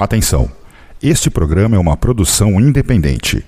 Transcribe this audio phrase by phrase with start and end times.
[0.00, 0.50] Atenção!
[1.02, 3.44] Este programa é uma produção independente.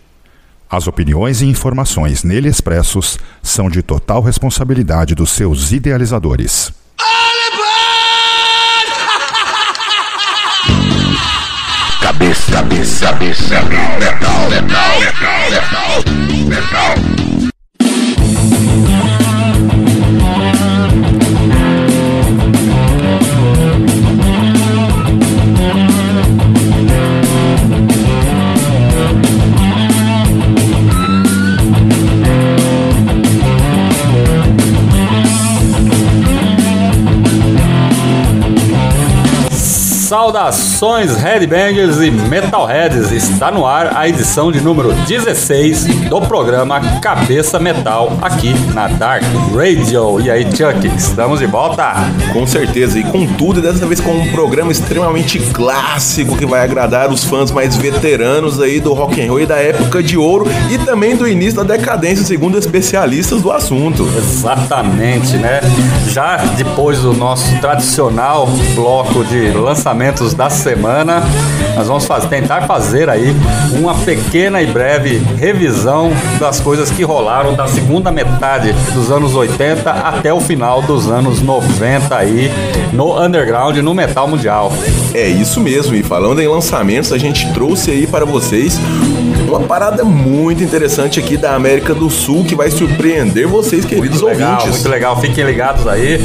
[0.68, 6.70] As opiniões e informações nele expressos são de total responsabilidade dos seus idealizadores.
[12.02, 16.03] Cabeça, cabeça, cabeça, metal, metal, metal, metal,
[16.48, 17.53] metal.
[40.12, 43.11] Saudações Headbangers e Metalheads!
[43.12, 49.23] Está no ar a edição de número 16 do programa Cabeça Metal aqui na Dark
[49.57, 50.21] Radio.
[50.21, 51.95] E aí, Chuck, estamos de volta?
[52.30, 56.63] Com certeza, e com tudo, e dessa vez com um programa extremamente clássico que vai
[56.63, 60.45] agradar os fãs mais veteranos aí do rock and roll e da época de ouro
[60.71, 64.07] e também do início da decadência, segundo especialistas do assunto.
[64.15, 65.63] Exatamente, né?
[66.09, 71.22] Já depois do nosso tradicional bloco de lançamento lançamentos da semana.
[71.77, 73.34] Nós vamos fazer, tentar fazer aí
[73.78, 79.91] uma pequena e breve revisão das coisas que rolaram da segunda metade dos anos 80
[79.91, 82.50] até o final dos anos 90 aí
[82.92, 84.73] no underground, no metal mundial.
[85.14, 88.80] É isso mesmo, e falando em lançamentos, a gente trouxe aí para vocês
[89.53, 94.33] uma parada muito interessante aqui da América do Sul que vai surpreender vocês, queridos muito
[94.33, 94.72] legal, ouvintes.
[94.72, 96.20] Muito legal, fiquem ligados aí.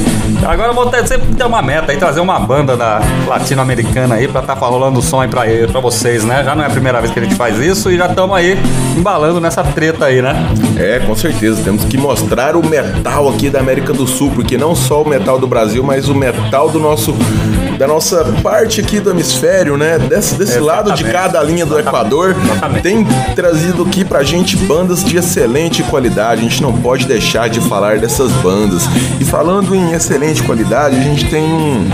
[0.46, 4.28] Agora eu vou ter, sempre ter uma meta aí, trazer uma banda da latino-americana aí
[4.28, 6.44] pra estar tá rolando som aí pra, pra vocês, né?
[6.44, 8.58] Já não é a primeira vez que a gente faz isso e já estamos aí
[8.96, 10.34] embalando nessa treta aí, né?
[10.78, 11.62] É, com certeza.
[11.64, 15.38] Temos que mostrar o metal aqui da América do Sul, porque não só o metal
[15.38, 17.14] do Brasil, mas o metal do nosso
[17.78, 20.00] da nossa parte aqui do hemisfério, né?
[20.00, 22.36] Desse, desse lado de cada linha do Equador,
[22.82, 26.42] tem trazido aqui pra gente bandas de excelente qualidade.
[26.42, 28.84] A gente não pode deixar de falar dessas bandas.
[29.20, 31.88] E falando em excelente qualidade, a gente tem um.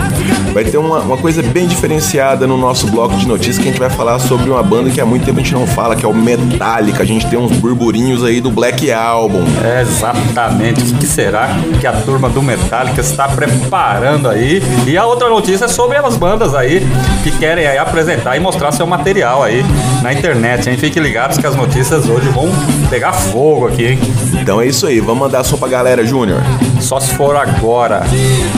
[0.52, 3.80] Vai ter uma, uma coisa bem diferenciada no nosso bloco de notícias que a gente
[3.80, 6.08] vai falar sobre uma banda que há muito tempo a gente não fala, que é
[6.08, 7.02] o Metallica.
[7.02, 9.44] A gente tem uns burburinhos aí do Black Album.
[9.62, 10.92] É, exatamente.
[10.92, 11.48] O que será
[11.80, 14.62] que a turma do Metallica está preparando aí?
[14.86, 16.86] E a outra notícia é sobre as bandas aí
[17.24, 19.64] que querem aí apresentar e mostrar seu material aí
[20.02, 20.76] na internet, hein?
[20.76, 22.48] Fiquem ligados que as notícias hoje vão
[22.88, 23.98] pegar fogo aqui, hein?
[24.40, 26.40] Então é isso aí, vamos mandar som pra galera, Júnior.
[26.80, 28.02] Só se for agora.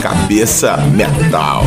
[0.01, 1.63] Cabeça Metal.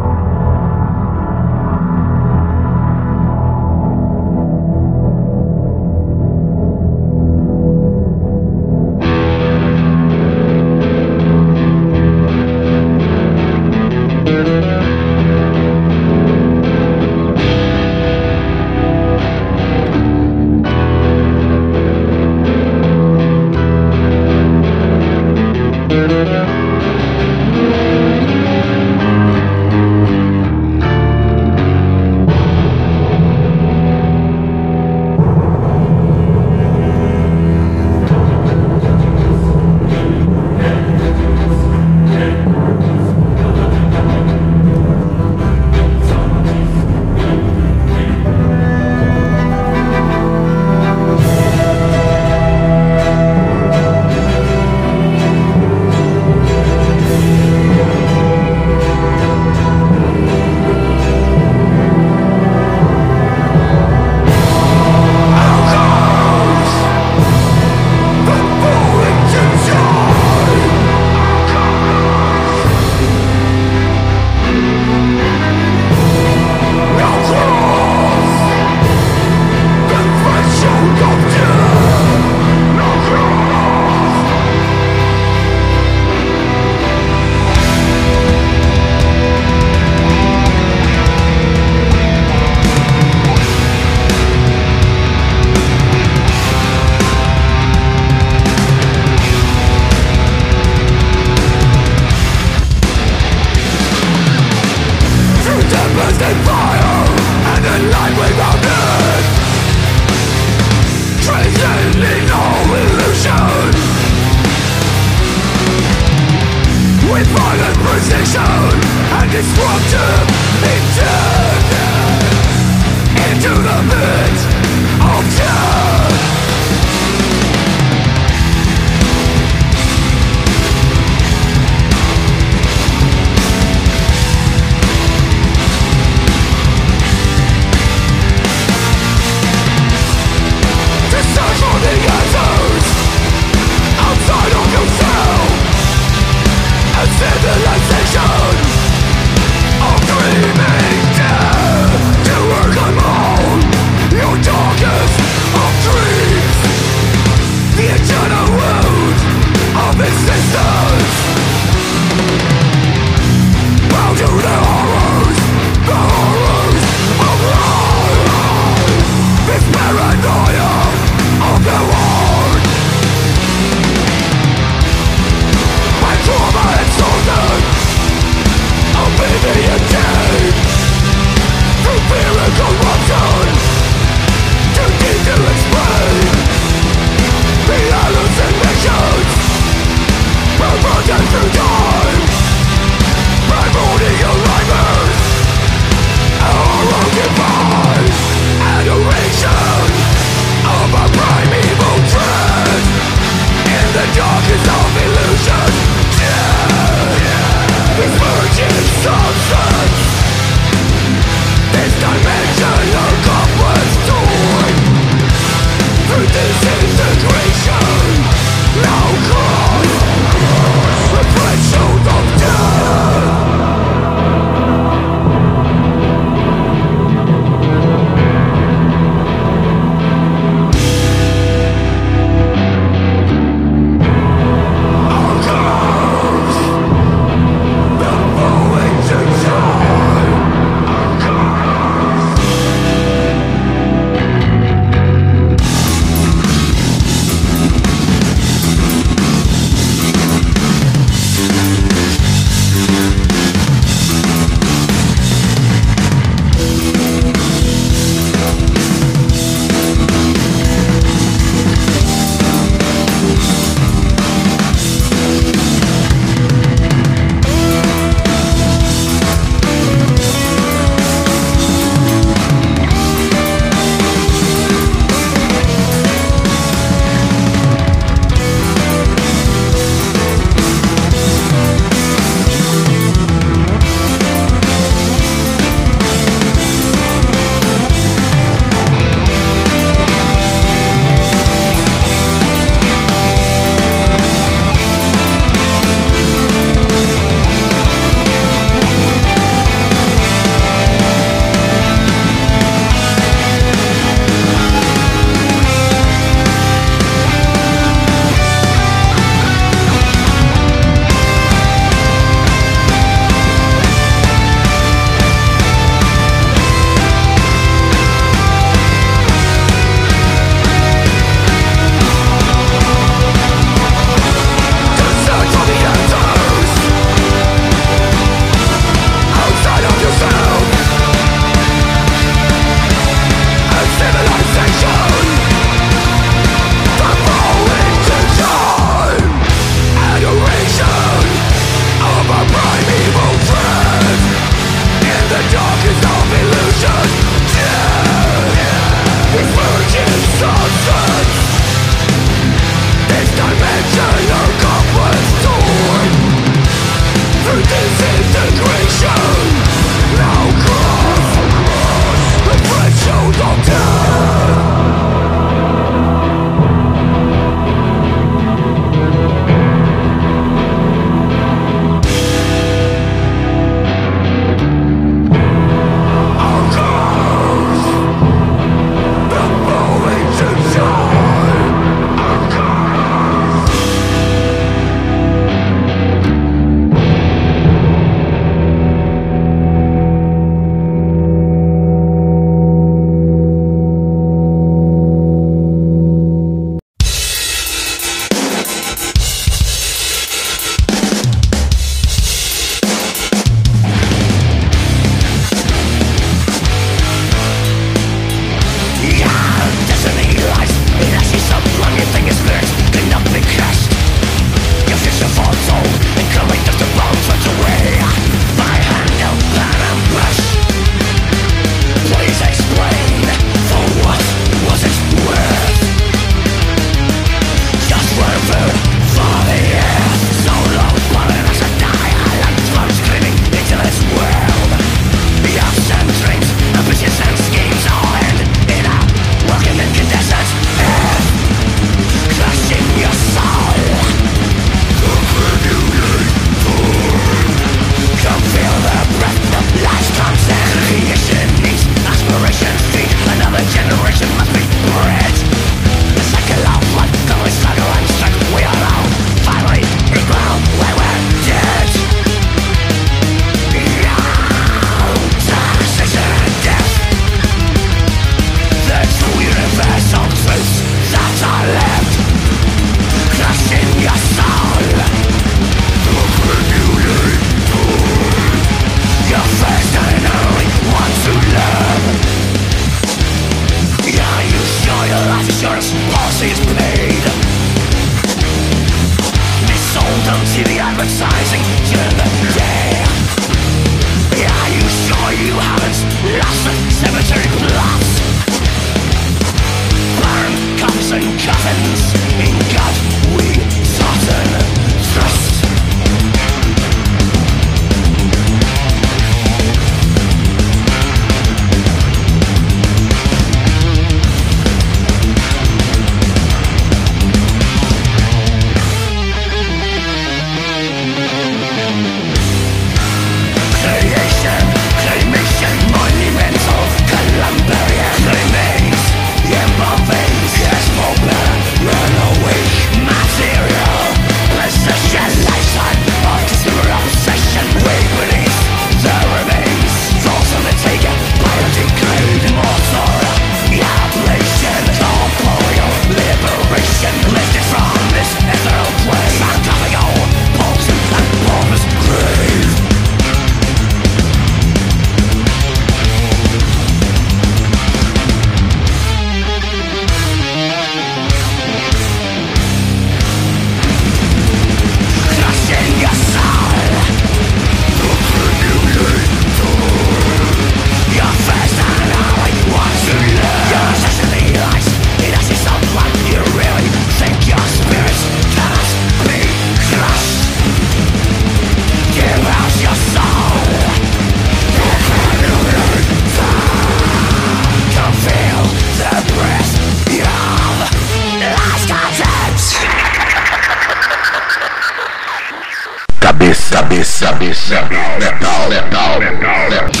[597.40, 597.80] Cabeça,
[598.18, 600.00] metal, metal, metal, metal.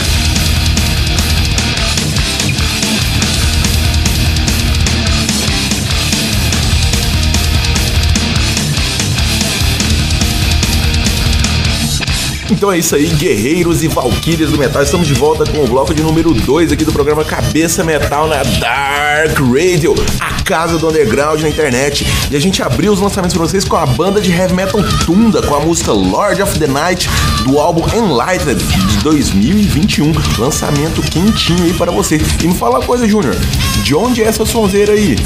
[12.50, 14.82] Então é isso aí, guerreiros e valquírias do metal.
[14.82, 18.42] Estamos de volta com o bloco de número 2 aqui do programa Cabeça Metal na
[18.42, 22.04] Dark Radio, a casa do underground na internet.
[22.30, 25.40] E a gente abriu os lançamentos para vocês com a banda de heavy metal Tunda,
[25.40, 27.08] com a música Lord of the Night
[27.44, 30.12] do álbum Enlightened de 2021.
[30.38, 32.20] Lançamento quentinho aí para você.
[32.42, 33.36] E me fala uma coisa, Júnior,
[33.82, 35.16] de onde é essa sonzeira aí?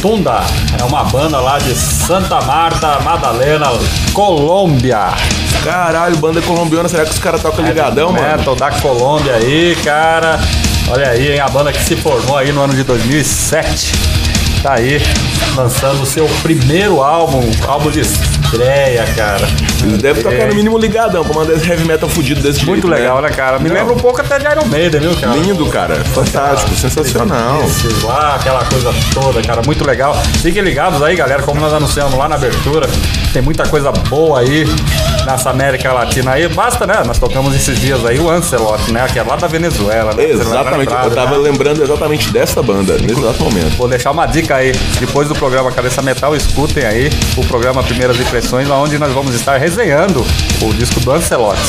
[0.00, 0.44] Tunda
[0.78, 3.66] é uma banda lá de Santa Marta, Madalena,
[4.12, 5.08] Colômbia.
[5.64, 8.38] Caralho, banda colombiana, será que os caras tocam ligadão, Heavy mano?
[8.38, 10.40] Metal da Colômbia aí, cara.
[10.90, 13.92] Olha aí, hein, a banda que se formou aí no ano de 2007.
[14.62, 15.00] Tá aí,
[15.56, 18.02] lançando o seu primeiro álbum, álbum de
[18.52, 19.46] estreia, cara.
[19.82, 22.70] Eles devem tocar É, no mínimo ligadão pra mandar esse heavy metal fudido desse jeito.
[22.70, 23.58] Muito legal, né, cara?
[23.58, 23.74] Me Não.
[23.76, 25.36] lembra um pouco até de Iron Maiden, viu, cara?
[25.36, 25.96] Lindo, cara.
[26.04, 27.62] Fantástico, sensacional.
[28.04, 30.14] Lá, aquela coisa toda, cara, muito legal.
[30.42, 32.88] Fiquem ligados aí, galera, como nós anunciamos lá na abertura.
[33.38, 34.64] Tem muita coisa boa aí
[35.24, 36.48] nessa América Latina aí.
[36.48, 37.04] Basta, né?
[37.06, 39.06] Nós tocamos esses dias aí o Ancelot, né?
[39.06, 40.24] Que é lá da Venezuela, né?
[40.24, 41.48] Exatamente, eu tava né?
[41.48, 43.76] lembrando exatamente dessa banda, nesse exato momento.
[43.76, 44.72] Vou deixar uma dica aí.
[44.98, 49.56] Depois do programa Cabeça Metal, escutem aí o programa Primeiras Impressões, onde nós vamos estar
[49.56, 50.26] resenhando
[50.60, 51.60] o disco do Ancelot.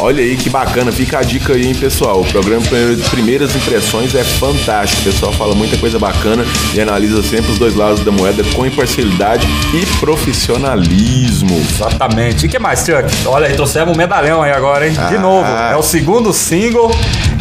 [0.00, 2.22] Olha aí que bacana, fica a dica aí, hein, pessoal.
[2.22, 2.64] O programa
[3.12, 5.02] Primeiras Impressões é fantástico.
[5.02, 8.66] O pessoal fala muita coisa bacana e analisa sempre os dois lados da moeda com
[8.66, 11.11] imparcialidade e profissionalismo.
[11.16, 12.46] Exatamente.
[12.46, 13.04] E que mais, Chuck?
[13.26, 14.92] Olha trouxemos um medalhão aí agora, hein?
[14.94, 15.20] De Ah.
[15.20, 15.46] novo.
[15.48, 16.90] É o segundo single.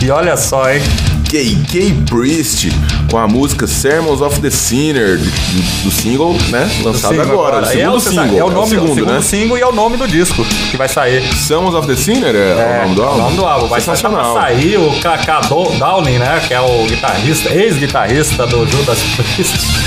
[0.02, 0.82] E olha só, hein?
[1.30, 2.70] KK Priest
[3.10, 6.70] com a música Sermons of the Sinner do, do single, né?
[6.84, 7.58] Lançado Single agora.
[7.60, 8.38] O E segundo é o, single.
[8.40, 9.22] É o nome segundo, o segundo né?
[9.22, 11.24] single e é o nome do disco que vai sair.
[11.36, 13.16] Sermons of the Sinner é, o nome do álbum?
[13.16, 13.68] O nome do álbum.
[13.68, 14.34] Vai Sensacional.
[14.34, 16.42] sair o Kaká Do- Downing, né?
[16.46, 19.81] Que é o guitarrista, ex-guitarrista do Judas Priest.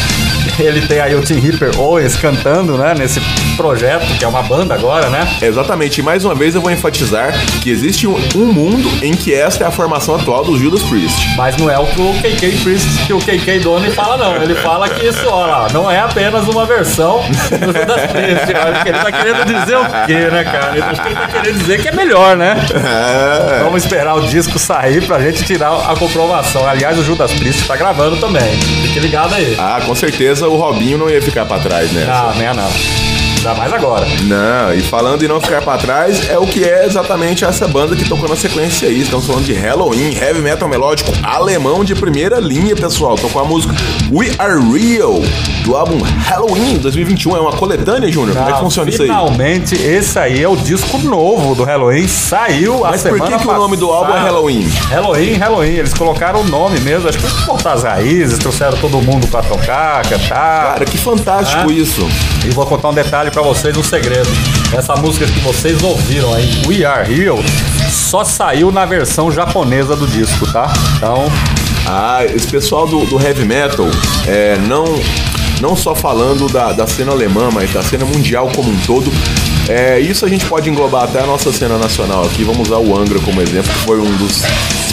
[0.64, 2.94] Ele tem aí o Tim Ripper Owens cantando, né?
[2.96, 3.20] Nesse
[3.56, 5.26] projeto, que é uma banda agora, né?
[5.42, 9.34] Exatamente, e mais uma vez eu vou enfatizar que existe um, um mundo em que
[9.34, 11.36] esta é a formação atual do Judas Priest.
[11.36, 14.42] Mas não é o que o KK Priest, que o KK Donny fala, não.
[14.42, 18.86] Ele fala que isso, ó lá, não é apenas uma versão do Judas Priest.
[18.86, 20.76] Ele tá querendo dizer o quê, né, cara?
[20.76, 22.56] Eu acho que ele tá querendo dizer que é melhor, né?
[22.74, 23.62] É.
[23.62, 26.66] Vamos esperar o disco sair pra gente tirar a comprovação.
[26.66, 28.56] Aliás, o Judas Priest tá gravando também.
[28.82, 29.56] Fique ligado aí.
[29.58, 32.04] Ah, com certeza o Robinho não ia ficar pra trás, né?
[32.04, 33.13] Não, nem não.
[33.44, 34.07] Ainda mais agora.
[34.22, 37.94] Não, e falando em não ficar pra trás, é o que é exatamente essa banda
[37.94, 39.02] que tocou na sequência aí.
[39.02, 43.16] Estamos falando de Halloween, heavy metal melódico alemão de primeira linha, pessoal.
[43.16, 43.74] Tocou a música
[44.11, 45.20] We Are Real,
[45.62, 47.37] do álbum Halloween 2021.
[47.37, 48.35] É uma coletânea, Júnior?
[48.35, 49.09] Como é que funciona isso aí?
[49.09, 52.09] Finalmente, esse aí é o disco novo do Halloween.
[52.09, 54.20] Saiu a Mas por semana que, que o nome do álbum é.
[54.20, 54.66] Halloween?
[54.88, 55.74] Halloween, Halloween.
[55.74, 57.11] Eles colocaram o nome mesmo.
[57.11, 60.72] Acho que pra cortar as raízes, trouxeram todo mundo pra tocar, cantar.
[60.72, 61.72] Cara, que fantástico Ah.
[61.72, 62.09] isso.
[62.44, 64.28] E vou contar um detalhe pra vocês, um segredo.
[64.76, 67.38] Essa música que vocês ouviram aí, We Are Real,
[67.90, 70.72] só saiu na versão japonesa do disco, tá?
[70.96, 71.30] Então,
[71.87, 73.87] Ah, esse pessoal do, do heavy metal,
[74.26, 74.85] é, não,
[75.61, 79.12] não só falando da, da cena alemã, mas da cena mundial como um todo.
[79.68, 82.42] É, isso a gente pode englobar até a nossa cena nacional aqui.
[82.42, 84.42] Vamos usar o Angra como exemplo, que foi um dos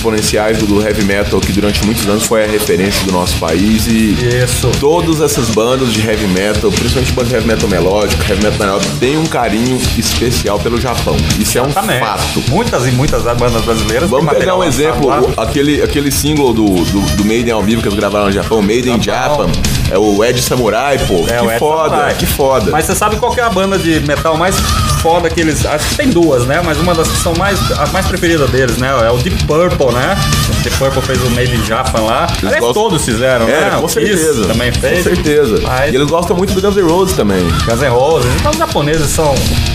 [0.05, 4.13] exponenciais do, heavy metal que durante muitos anos foi a referência do nosso país e
[4.43, 4.71] isso.
[4.79, 8.85] todas essas bandas de heavy metal, principalmente bandas de heavy metal melódico, heavy metal Europa,
[8.99, 11.15] tem um carinho especial pelo Japão.
[11.39, 11.99] Isso é um Exatamente.
[11.99, 12.43] fato.
[12.49, 14.09] Muitas e muitas bandas brasileiras.
[14.09, 17.87] Vamos pegar um exemplo, o- aquele, aquele single do, do, do Maiden ao vivo que
[17.87, 19.01] eles gravaram no Japão, Maiden in.
[19.01, 19.47] Japan,
[19.91, 21.25] é o Ed Samurai, pô.
[21.27, 22.15] É, o que foda, Samurai.
[22.15, 22.71] que foda.
[22.71, 24.55] Mas você sabe qual que é a banda de metal mais
[25.01, 25.65] foda que eles.
[25.65, 26.61] Acho que tem duas, né?
[26.63, 27.59] Mas uma das que são mais.
[27.71, 28.89] A mais preferida deles, né?
[29.05, 30.15] É o Deep Purple, né?
[30.63, 32.27] Deep Purple fez o Made in Japan lá.
[32.41, 33.77] Aliás, gostam- todos fizeram, é, né?
[33.79, 34.45] com Kiss certeza.
[34.47, 34.97] Também fez.
[34.97, 35.61] Com certeza.
[35.63, 37.41] Mas- E eles gostam muito do Guns N' Roses também.
[37.65, 38.31] Guns N' Roses.
[38.39, 39.33] Então os japoneses são,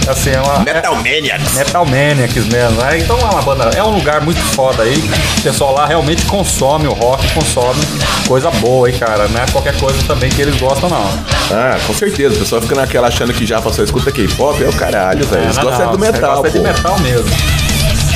[0.09, 0.61] assim, é uma...
[0.61, 1.55] Metal Maniacs.
[1.55, 2.99] Metal Maniacs mesmo, né?
[2.99, 4.97] Então é uma banda, é um lugar muito foda aí.
[5.39, 7.81] O pessoal lá realmente consome o rock, consome
[8.27, 9.27] coisa boa aí, cara.
[9.29, 11.07] Não é qualquer coisa também que eles gostam, não.
[11.51, 12.35] Ah, com certeza.
[12.35, 14.63] O pessoal fica naquela achando que já passou escuta K-pop.
[14.63, 15.45] É o caralho, velho.
[15.45, 16.49] Eles Não, gostam não, é do metal, pô.
[16.49, 17.31] de metal mesmo.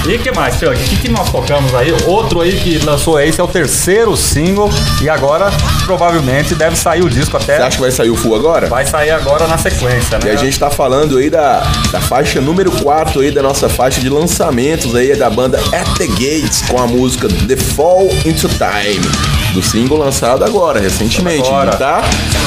[0.07, 0.73] E que mais, Chuck?
[0.73, 1.95] O que, que nós tocamos aí?
[2.07, 5.51] Outro aí que lançou esse é o terceiro single e agora
[5.85, 7.63] provavelmente deve sair o disco Você até.
[7.63, 8.67] acha que vai sair o full agora?
[8.67, 10.27] Vai sair agora na sequência, né?
[10.27, 11.61] E a gente tá falando aí da,
[11.93, 16.07] da faixa número 4 aí da nossa faixa de lançamentos aí da banda At the
[16.07, 19.40] Gates com a música The Fall Into Time.
[19.53, 21.49] Do single lançado agora, recentemente.
[21.49, 21.71] Agora.
[21.71, 22.03] Ele tá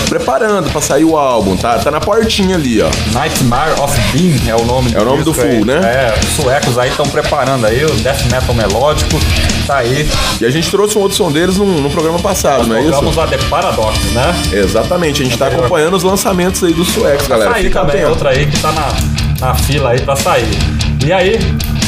[0.07, 2.89] preparando pra sair o álbum, tá, tá na portinha ali, ó.
[3.11, 5.65] Nightmare of Being é o nome É o nome do full, aí.
[5.65, 5.81] né?
[5.83, 9.19] É, os suecos aí estão preparando aí, o death metal melódico.
[9.67, 10.09] Tá aí.
[10.39, 13.19] E a gente trouxe um outro som deles no, programa passado, não é isso?
[13.19, 14.35] a The Paradox, né?
[14.51, 17.51] Exatamente, a gente tá acompanhando os lançamentos aí dos suecos, galera.
[17.51, 18.09] sair Fica também, atento.
[18.09, 20.57] outra aí que tá na, na fila aí pra sair.
[21.05, 21.39] E aí,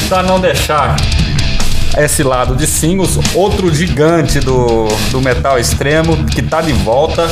[0.08, 0.96] pra não deixar
[1.96, 7.26] esse lado de singles, outro gigante do, do metal extremo que tá de volta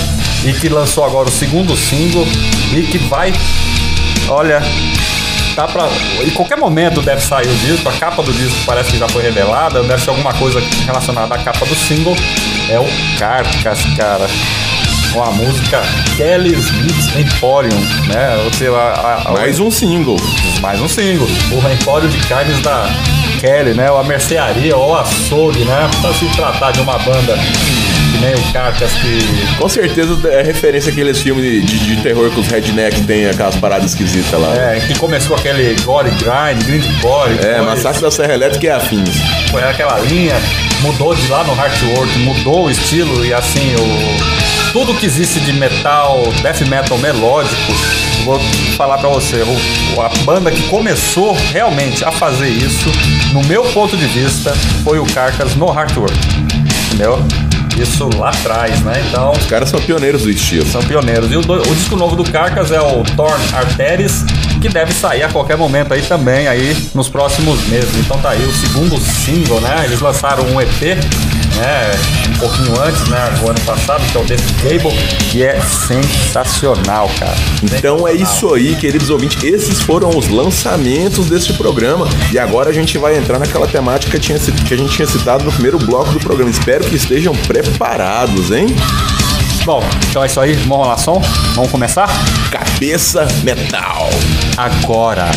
[0.45, 2.27] e que lançou agora o segundo single
[2.73, 3.33] e que vai,
[4.29, 4.63] olha,
[5.55, 5.89] tá pra.
[6.25, 9.23] Em qualquer momento deve sair o disco, a capa do disco parece que já foi
[9.23, 12.17] revelada, deve ser alguma coisa relacionada à capa do single.
[12.71, 12.87] É o
[13.19, 14.27] Carcas, cara.
[15.13, 15.81] Com a música
[16.17, 18.43] Kelly's Meets Emporium, né?
[18.45, 20.17] Ou seja, a, a, Mais um single.
[20.61, 21.29] mais um single.
[21.53, 22.89] O Empório de Carnes da
[23.41, 23.91] Kelly, né?
[23.91, 25.91] Ou a mercearia, ou açougue, né?
[26.01, 29.57] Pra se tratar de uma banda que nem o Carcas que.
[29.59, 33.57] Com certeza é referência àqueles filmes de, de- de terror que os redneck tem aquelas
[33.57, 34.55] paradas esquisitas lá.
[34.55, 37.33] É, que começou aquele Gore Grind, Grindcore.
[37.33, 39.11] É, depois Massacre da Serra Elétrica e afins.
[39.51, 40.35] Foi aquela linha,
[40.81, 44.45] mudou de lá no Heartwork, mudou o estilo e assim, o.
[44.73, 47.73] Tudo que existe de metal, death metal melódico,
[48.25, 48.41] vou
[48.77, 52.91] falar pra você, o- a banda que começou realmente a fazer isso,
[53.33, 56.15] no meu ponto de vista, foi o Carcas no Heartwork.
[56.87, 57.23] Entendeu?
[57.77, 59.05] Isso lá atrás, né?
[59.09, 60.65] Então, Os caras são pioneiros do estilo.
[60.67, 61.31] são pioneiros.
[61.33, 64.25] E o, do- o disco novo do Carcas é o Torn Arteries,
[64.63, 67.91] que deve sair a qualquer momento aí também, aí nos próximos meses.
[67.97, 69.83] Então tá aí o segundo single, né?
[69.87, 70.97] Eles lançaram um EP,
[71.57, 71.91] né?
[72.29, 73.31] Um pouquinho antes, né?
[73.41, 74.97] Do ano passado, que é o Death Cable,
[75.31, 77.37] que é sensacional, cara.
[77.63, 79.43] Então é isso aí, queridos ouvintes.
[79.43, 82.09] Esses foram os lançamentos deste programa.
[82.33, 85.79] E agora a gente vai entrar naquela temática que, a gente tinha citado no primeiro
[85.79, 86.51] bloco do programa.
[86.51, 88.67] Espero que estejam preparados, hein?
[89.65, 90.53] Bom, então é isso aí.
[90.53, 91.21] Vamos rolar som?
[91.55, 92.09] Vamos começar?
[92.51, 94.11] Cabeça Metal.
[94.57, 95.31] Agora.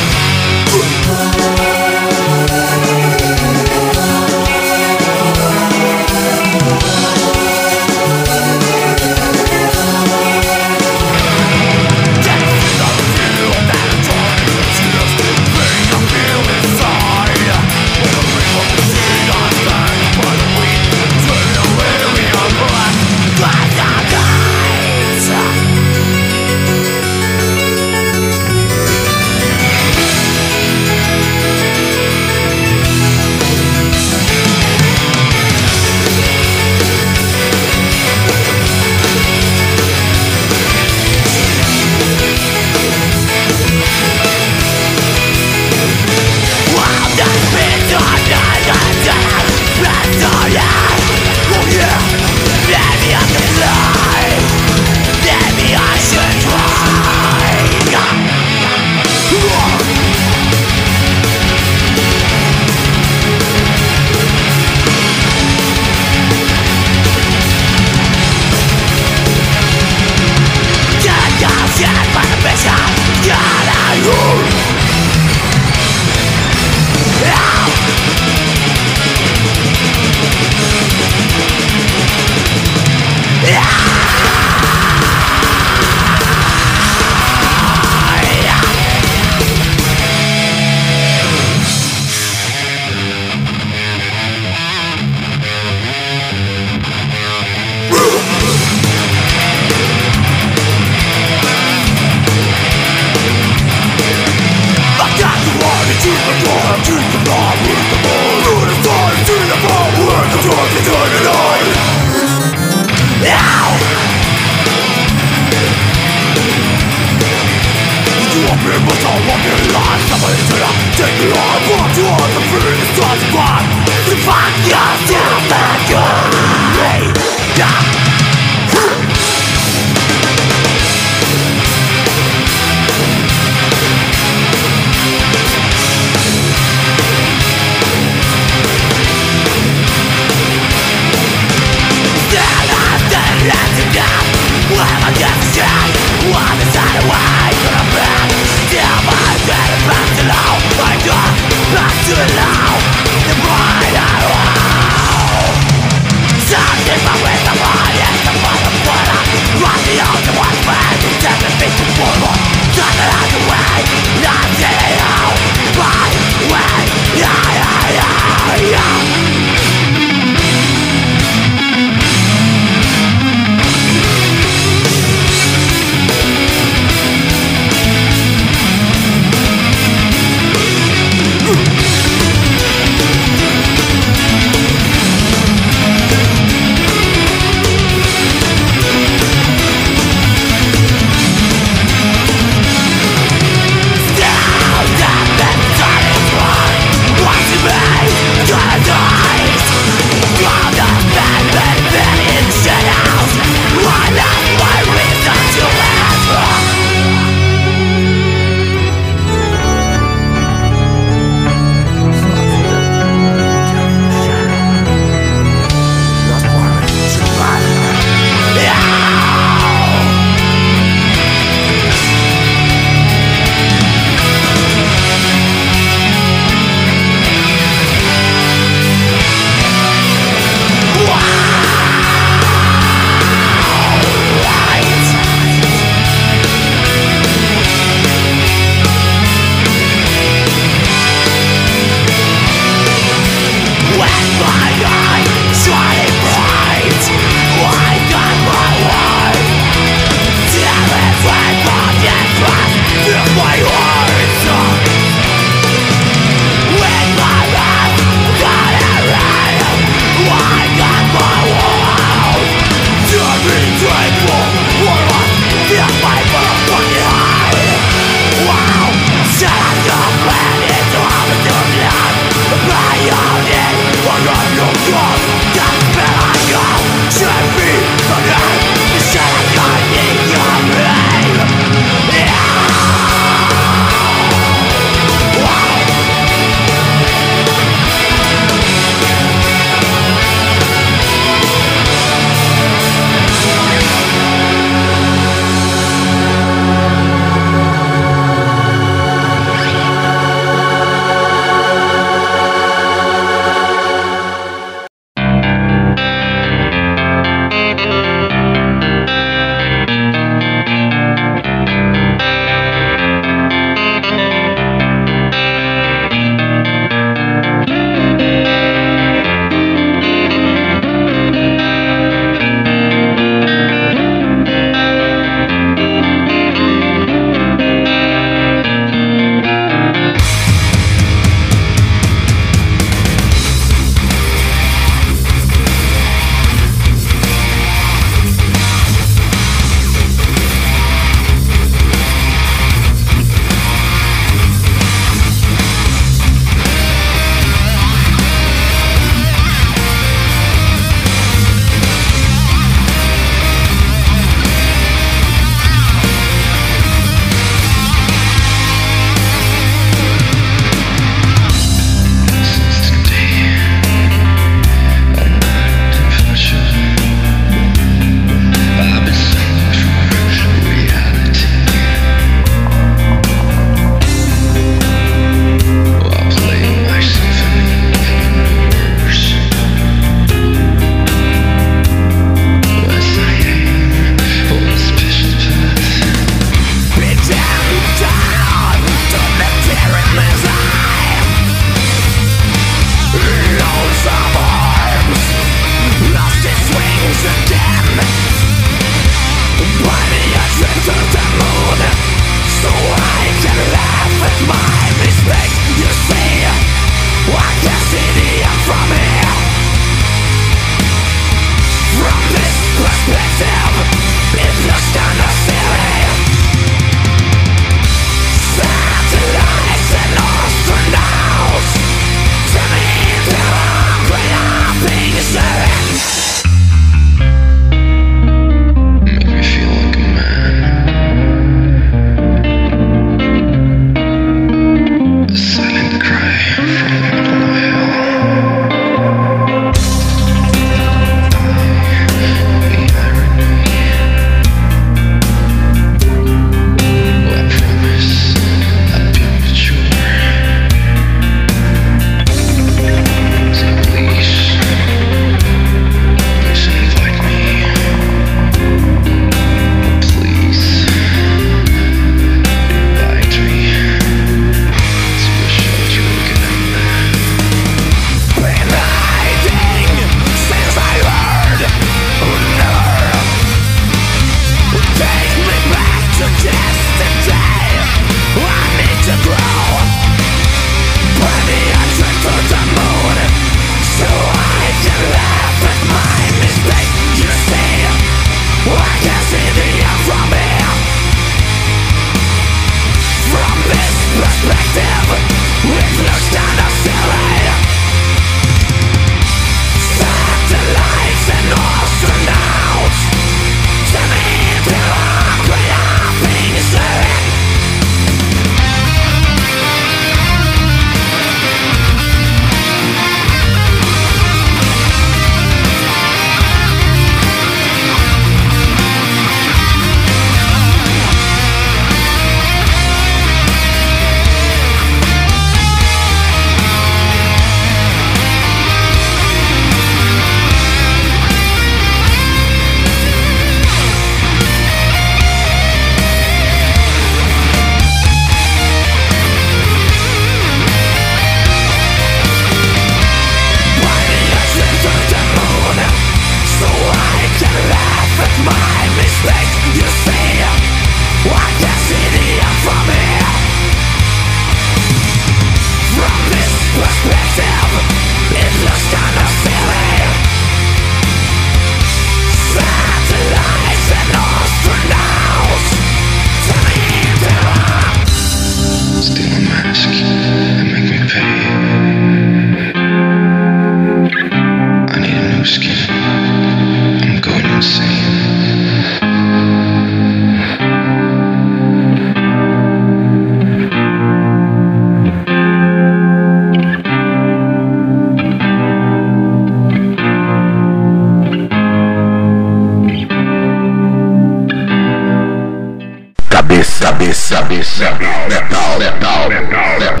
[597.60, 597.90] Cabeça,
[598.28, 600.00] metal, metal, metal, metal.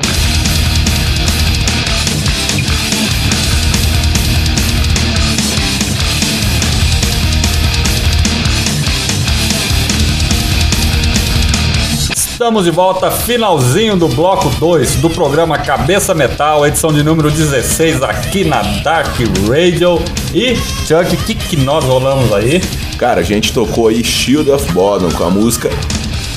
[12.10, 18.02] Estamos de volta, finalzinho do bloco 2 do programa Cabeça Metal, edição de número 16
[18.02, 19.14] aqui na Dark
[19.46, 20.02] Radio.
[20.32, 20.56] E,
[20.86, 22.62] Chuck, o que, que nós rolamos aí?
[22.96, 25.68] Cara, a gente tocou aí Shield of Bodom com a música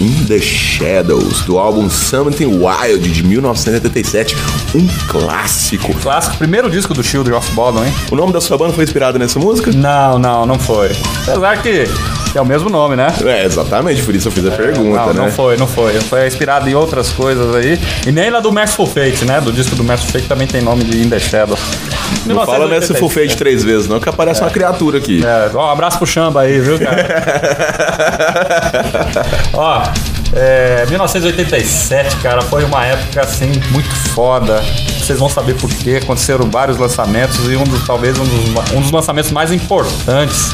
[0.04, 4.36] In the Shadows, do álbum Something Wild de 1987,
[4.76, 5.94] um clássico.
[5.94, 7.94] Clássico, primeiro disco do Shield of Bodom, hein?
[8.12, 9.72] O nome da sua banda foi inspirado nessa música?
[9.72, 10.92] Não, não, não foi.
[11.26, 11.86] Apesar que
[12.36, 13.16] é o mesmo nome, né?
[13.24, 15.22] É, exatamente, por isso eu fiz a pergunta, não, né?
[15.22, 15.94] não foi, não foi.
[16.02, 17.80] Foi inspirado em outras coisas aí.
[18.06, 19.40] E nem na do Merciful Fate, né?
[19.40, 21.58] Do disco do Merciful Fate também tem nome de In The Shadow.
[22.26, 25.24] Não fala nessa full fade três vezes, não, que aparece uma criatura aqui.
[25.26, 27.08] É, ó, um abraço pro Chamba aí, viu, cara?
[29.54, 29.84] ó,
[30.36, 34.62] é, 1987, cara, foi uma época assim muito foda.
[35.00, 36.00] Vocês vão saber por quê.
[36.02, 40.52] Aconteceram vários lançamentos e um dos, talvez um dos, um dos lançamentos mais importantes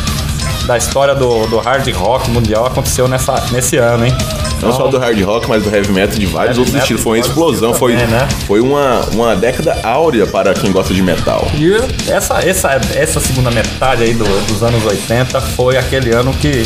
[0.66, 4.14] da história do, do hard rock mundial aconteceu nessa, nesse ano, hein?
[4.62, 7.02] Não só do hard rock, mas do heavy metal de vários Heavy outros estilos.
[7.04, 8.28] Foi uma explosão, foi, também, né?
[8.46, 11.48] foi uma, uma década áurea para quem gosta de metal.
[11.56, 11.74] E
[12.12, 16.64] essa, essa, essa segunda metade aí do- dos anos 80 foi aquele ano que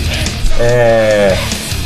[0.60, 1.36] é,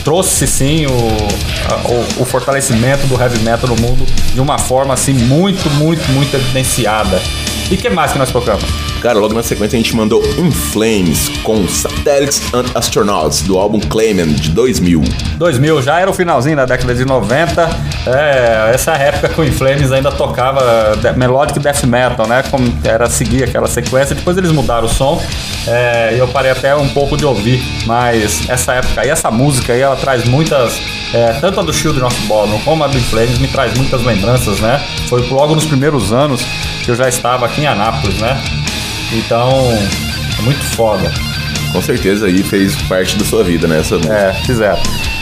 [0.04, 5.14] trouxe sim o, o, o fortalecimento do heavy metal no mundo de uma forma assim
[5.14, 7.22] muito, muito, muito evidenciada.
[7.70, 8.64] E o que mais que nós tocamos?
[9.08, 13.80] Cara, logo na sequência a gente mandou In Flames com Satellites and Astronauts do álbum
[13.80, 15.02] Clayman de 2000.
[15.38, 17.70] 2000 já era o finalzinho da década de 90.
[18.06, 22.44] É, essa época que o Inflames ainda tocava de- melodic death metal, né?
[22.52, 24.14] Como era seguir aquela sequência.
[24.14, 25.24] Depois eles mudaram o som.
[25.66, 27.64] É, e eu parei até um pouco de ouvir.
[27.86, 30.74] Mas essa época aí, essa música aí, ela traz muitas.
[31.14, 34.60] é, tanto a do Children of Bodom como a do Inflames me traz muitas lembranças,
[34.60, 34.84] né?
[35.08, 36.42] Foi logo nos primeiros anos
[36.84, 38.38] que eu já estava aqui em Anápolis, né?
[39.14, 39.50] Então,
[40.38, 41.12] é muito foda.
[41.72, 43.80] Com certeza aí fez parte da sua vida, né?
[43.80, 44.16] Essa música.
[44.16, 44.80] É, fizeram.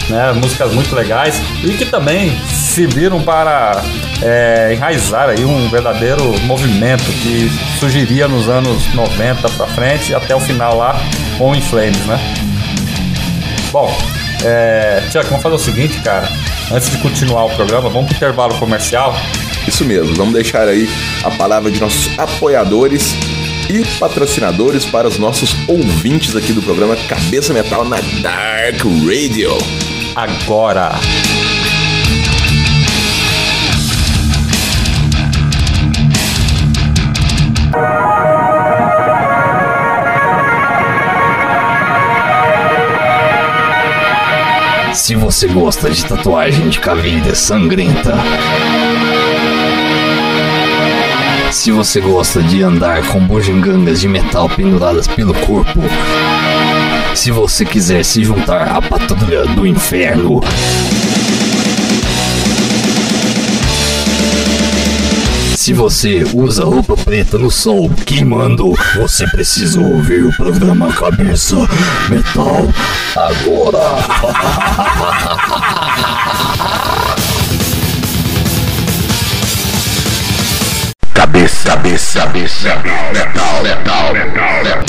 [0.07, 3.81] Né, músicas muito legais e que também serviram para
[4.21, 10.39] é, enraizar aí um verdadeiro movimento que surgiria nos anos 90 para frente até o
[10.39, 10.95] final lá
[11.39, 12.19] com o Inflames, né?
[13.71, 13.91] Bom,
[14.43, 16.29] é, Tiago, vamos fazer o seguinte, cara.
[16.71, 19.15] Antes de continuar o programa, vamos pro intervalo comercial.
[19.67, 20.87] Isso mesmo, vamos deixar aí
[21.23, 23.15] a palavra de nossos apoiadores
[23.69, 29.51] e patrocinadores para os nossos ouvintes aqui do programa Cabeça Metal na Dark Radio.
[30.15, 30.91] Agora!
[44.93, 48.13] Se você gosta de tatuagem de caveira sangrenta.
[51.65, 55.79] Se você gosta de andar com bugigangas de metal penduradas pelo corpo.
[57.15, 60.41] Se você quiser se juntar à patrulha do inferno.
[65.57, 71.55] Se você usa roupa preta no sol queimando, você precisa ouvir o programa Cabeça
[72.07, 72.69] Metal
[73.15, 74.05] agora.
[81.95, 82.75] Cabeça, cabeça,
[83.13, 84.83] metal, metal, metal, metal.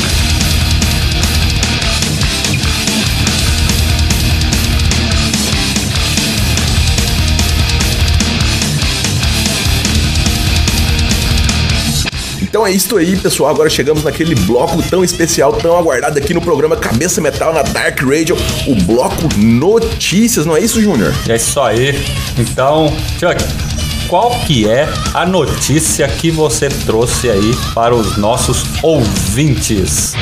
[12.42, 13.50] Então é isso aí, pessoal.
[13.50, 18.02] Agora chegamos naquele bloco tão especial, tão aguardado aqui no programa Cabeça Metal na Dark
[18.02, 18.36] Radio,
[18.66, 21.14] o bloco Notícias, não é isso, Júnior?
[21.28, 21.94] É isso aí.
[22.36, 23.75] Então, Chuck,
[24.08, 30.14] qual que é a notícia que você trouxe aí para os nossos ouvintes?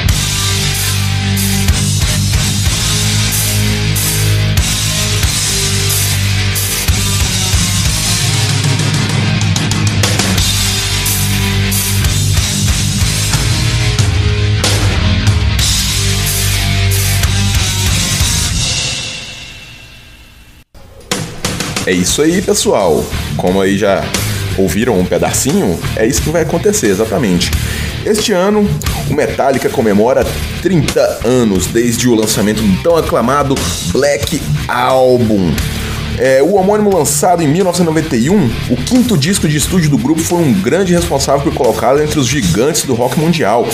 [21.86, 23.04] É isso aí, pessoal.
[23.36, 24.04] Como aí já
[24.56, 27.50] ouviram um pedacinho, é isso que vai acontecer, exatamente.
[28.06, 28.68] Este ano,
[29.10, 30.24] o Metallica comemora
[30.62, 33.54] 30 anos desde o lançamento do tão aclamado
[33.92, 35.52] Black Album.
[36.18, 40.52] É, o homônimo lançado em 1991, o quinto disco de estúdio do grupo foi um
[40.52, 43.66] grande responsável por colocá-lo entre os gigantes do rock mundial,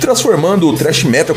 [0.00, 1.36] transformando o thrash metal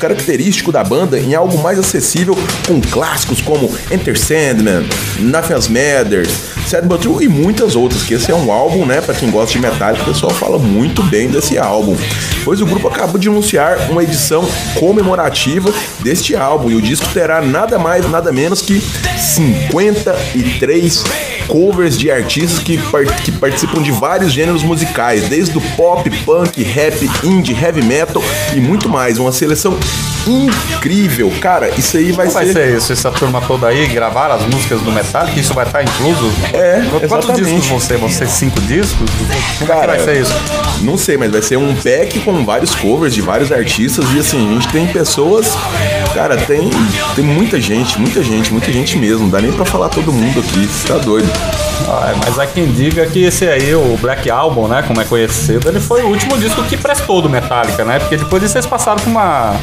[0.00, 2.36] característico da banda em algo mais acessível
[2.66, 4.86] com clássicos como Enter Sandman,
[5.20, 6.30] Nothing Matters,
[6.66, 9.52] Sad But True e muitas outras, que esse é um álbum, né, para quem gosta
[9.52, 11.96] de Metallica, o pessoal fala muito bem desse álbum.
[12.44, 14.46] Pois o grupo acabou de anunciar uma edição
[14.78, 18.80] comemorativa deste álbum e o disco terá nada mais, nada menos que
[19.18, 21.04] 53
[21.46, 22.78] covers de artistas que,
[23.24, 28.22] que participam de vários gêneros musicais, desde o pop, punk, rap, indie, heavy metal
[28.54, 29.18] e muito mais.
[29.18, 29.78] Uma seleção
[30.26, 31.32] incrível.
[31.40, 32.92] Cara, isso aí vai, Como vai ser isso?
[32.92, 35.38] Essa turma toda aí gravar as músicas do Metallica?
[35.38, 36.32] Isso vai estar incluso?
[36.52, 37.44] É, Quantos exatamente.
[37.44, 37.98] discos vão ser?
[37.98, 39.08] Vão ser cinco discos?
[39.58, 40.34] Como é que vai ser isso?
[40.82, 44.50] Não sei, mas vai ser um pack com vários covers de vários artistas e assim,
[44.50, 45.52] a gente tem pessoas.
[46.14, 46.70] Cara, tem,
[47.14, 49.24] tem muita gente, muita gente, muita gente mesmo.
[49.24, 51.28] Não dá nem pra falar todo mundo aqui, você tá doido.
[51.88, 55.68] Ah, mas há quem diga que esse aí, o Black Album, né, como é conhecido,
[55.68, 57.98] ele foi o último disco que prestou do Metallica, né?
[57.98, 59.54] Porque depois disso eles passaram por uma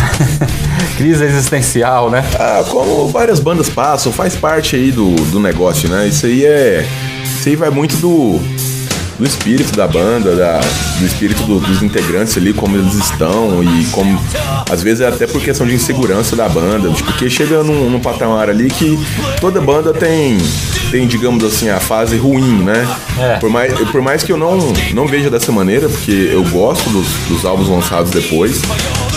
[0.96, 2.24] crise existencial, né?
[2.38, 6.06] Ah, como várias bandas passam, faz parte aí do, do negócio, né?
[6.08, 6.86] Isso aí é.
[7.24, 8.40] Isso aí vai muito do.
[9.18, 10.60] Do espírito da banda, da,
[10.98, 14.20] do espírito do- dos integrantes ali, como eles estão e como.
[14.70, 17.98] Às vezes é até por questão de insegurança da banda, tipo, porque chega num, num
[17.98, 18.98] patamar ali que
[19.40, 20.36] toda banda tem,
[20.90, 22.86] tem, digamos assim, a fase ruim, né?
[23.18, 23.36] É.
[23.38, 24.58] Por, mais, por mais que eu não,
[24.92, 28.60] não veja dessa maneira, porque eu gosto dos, dos álbuns lançados depois,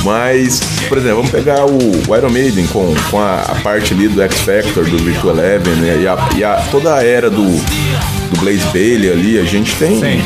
[0.04, 4.22] mas, por exemplo, vamos pegar o, Iron Maiden com, com a, a parte ali do
[4.22, 6.00] X Factor, do Virtual Eleven, né?
[6.02, 10.00] E, a, e a- toda a era do, do Blaze Bailey ali, a gente tem.
[10.00, 10.24] Sim.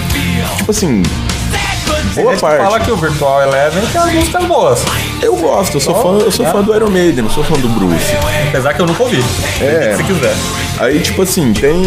[0.58, 1.04] Tipo assim.
[2.16, 2.64] Boa parte.
[2.64, 4.80] fala que o Virtual Eleven tem as músicas boas.
[5.22, 7.68] Eu gosto, eu sou fã, eu sou fã do Iron Maiden, não sou fã do
[7.70, 8.06] Bruce.
[8.50, 9.24] Apesar que eu nunca ouvi.
[9.62, 9.96] É.
[9.98, 10.36] Se quiser.
[10.80, 11.82] Aí, tipo assim, tem.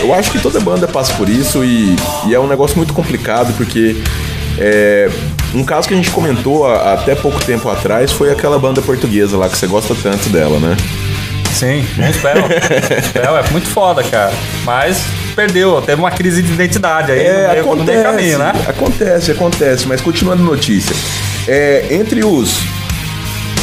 [0.00, 1.94] Eu acho que toda banda passa por isso e,
[2.26, 4.02] e é um negócio muito complicado porque.
[4.58, 5.08] É,
[5.54, 9.36] um caso que a gente comentou há- até pouco tempo atrás foi aquela banda portuguesa
[9.36, 10.76] lá que você gosta tanto dela, né?
[11.52, 12.44] Sim, um spell.
[13.02, 14.32] spell é muito foda, cara.
[14.64, 15.02] Mas
[15.34, 18.52] perdeu, teve uma crise de identidade aí É, meio, acontece, caminho, né?
[18.68, 20.94] acontece, acontece, mas continuando a notícia.
[21.48, 22.60] É, entre os.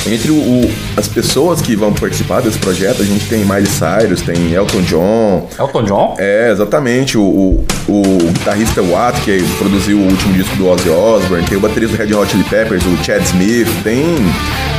[0.07, 4.21] Entre o, o- as pessoas que vão participar desse projeto, a gente tem Miley Cyrus,
[4.21, 6.15] tem Elton John, Elton John?
[6.17, 7.17] É, exatamente.
[7.17, 11.61] O, o, o guitarrista Watt, que produziu o último disco do Ozzy Osbourne, tem o
[11.61, 14.03] baterista do Red Hot Chili Peppers, o Chad Smith, tem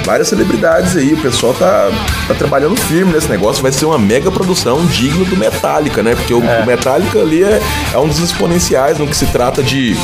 [0.05, 1.13] várias celebridades aí.
[1.13, 1.91] O pessoal tá,
[2.27, 3.63] tá trabalhando firme nesse negócio.
[3.63, 6.15] Vai ser uma mega produção digna do Metallica, né?
[6.15, 7.61] Porque o, o Metallica ali é,
[7.93, 9.95] é um dos exponenciais no que se trata de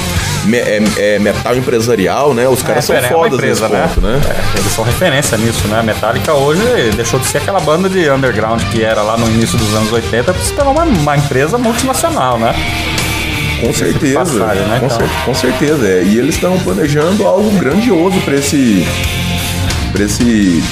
[0.44, 2.46] me- é- é metal empresarial, né?
[2.48, 4.20] Os caras são É, é uma fodas empresa, nesse ponto, né?
[4.28, 5.82] É, eles são referência nisso, né?
[5.82, 6.62] Metallica hoje
[6.96, 10.32] deixou de ser aquela banda de underground que era lá no início dos anos 80
[10.32, 12.52] para se tornar uma, uma empresa multinacional, né?
[13.60, 14.98] Com certeza, passagem, né, com, então?
[14.98, 15.86] cer- com certeza.
[15.88, 16.02] É.
[16.02, 18.86] E eles estão planejando algo grandioso para esse,
[19.94, 20.62] para esse,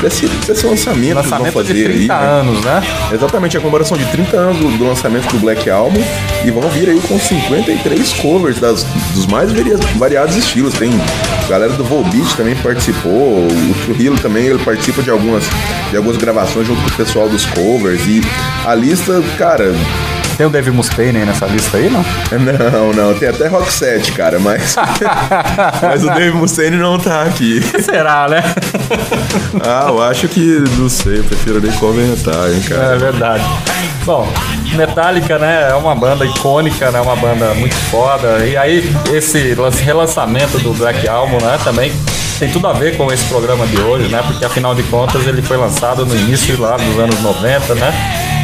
[0.00, 2.08] pra esse, pra esse lançamento, que eles vão Lançamento fazer de 30 aí.
[2.08, 2.26] né?
[2.26, 2.82] anos, né?
[3.12, 6.02] Exatamente, a comemoração de 30 anos do, lançamento do Black Album
[6.44, 10.74] e vão vir aí com 53 covers das, dos mais varia- variados estilos.
[10.74, 10.90] Tem
[11.44, 15.44] a galera do Volbeat também participou, o Trujillo também ele participa de algumas,
[15.90, 18.20] de algumas gravações junto com o pessoal dos covers e
[18.66, 19.72] a lista, cara,
[20.36, 22.04] Tem o Dave Mustaine aí nessa lista aí, não?
[22.72, 24.74] não, não, tem até Rock 7, cara, mas.
[25.82, 27.60] mas o Dave Mustaine não tá aqui.
[27.82, 28.42] Será, né?
[29.64, 30.62] Ah, eu acho que.
[30.78, 32.98] Não sei, eu prefiro nem comentar, hein, É cara.
[32.98, 33.44] verdade.
[34.04, 34.28] Bom,
[34.74, 38.44] Metallica, né, é uma banda icônica, né, uma banda muito foda.
[38.44, 41.92] E aí, esse lan- relançamento do Black Album, né, também
[42.38, 45.40] tem tudo a ver com esse programa de hoje, né, porque afinal de contas ele
[45.40, 47.94] foi lançado no início lá dos anos 90, né,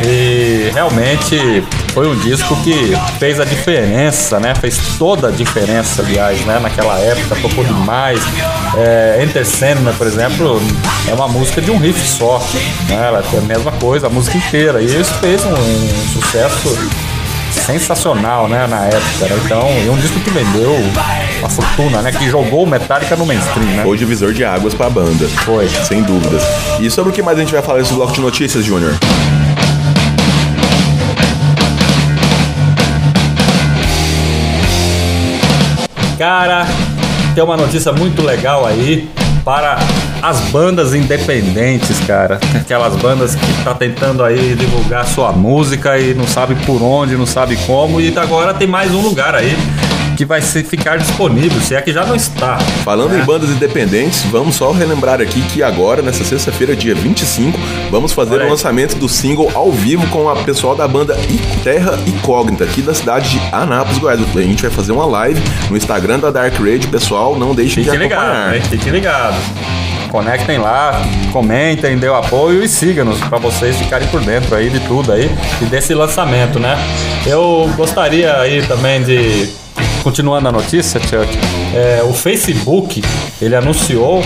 [0.04, 6.40] e realmente foi um disco que fez a diferença, né, fez toda a diferença, aliás,
[6.42, 8.20] né, naquela época, tocou demais.
[8.76, 10.60] É, Enter Sandman, por exemplo,
[11.08, 12.40] é uma música de um riff só,
[12.88, 16.76] né, ela tem a mesma coisa, a música inteira, e isso fez um, um sucesso
[17.50, 19.26] sensacional, né, na época.
[19.26, 19.40] né?
[19.44, 20.76] Então, e um disco que vendeu
[21.38, 23.84] uma fortuna, né, que jogou o Metallica no mainstream, né?
[23.84, 25.28] Hoje divisor de águas pra banda.
[25.44, 25.68] Foi.
[25.68, 26.42] Sem dúvidas.
[26.80, 28.94] E sobre o que mais a gente vai falar nesse bloco de notícias, Júnior?
[36.18, 36.66] Cara,
[37.32, 39.08] tem uma notícia muito legal aí.
[39.44, 39.78] para
[40.20, 42.38] as bandas independentes, cara.
[42.54, 47.24] Aquelas bandas que tá tentando aí divulgar sua música e não sabe por onde, não
[47.24, 48.00] sabe como.
[48.00, 49.56] E agora tem mais um lugar aí
[50.18, 52.58] que vai ser, ficar disponível, se é que já não está.
[52.82, 57.56] Falando em bandas independentes, vamos só relembrar aqui que agora, nessa sexta-feira, dia 25,
[57.88, 61.16] vamos fazer o lançamento do single ao vivo com a pessoal da banda
[61.62, 64.20] Terra Incógnita, aqui da cidade de Anápolis, Goiás.
[64.36, 65.40] A gente vai fazer uma live
[65.70, 68.56] no Instagram da Dark Raid, pessoal, não deixem de acompanhar.
[68.56, 68.62] hein?
[68.62, 69.38] Fiquem ligados.
[70.10, 71.00] Conectem lá,
[71.32, 75.30] comentem, dê o apoio e siga-nos para vocês ficarem por dentro aí de tudo aí
[75.62, 76.76] e desse lançamento, né?
[77.24, 79.67] Eu gostaria aí também de
[80.08, 81.38] continuando a notícia, Chuck,
[81.74, 83.02] é, o Facebook
[83.42, 84.22] ele anunciou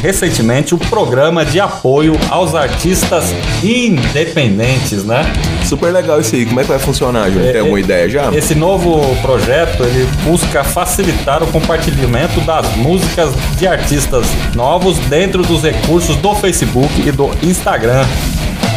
[0.00, 5.30] recentemente o programa de apoio aos artistas independentes, né?
[5.66, 6.46] Super legal isso aí.
[6.46, 7.30] Como é que vai funcionar?
[7.30, 8.32] Tem É, alguma é, ideia já?
[8.34, 14.24] Esse novo projeto ele busca facilitar o compartilhamento das músicas de artistas
[14.54, 18.06] novos dentro dos recursos do Facebook e do Instagram.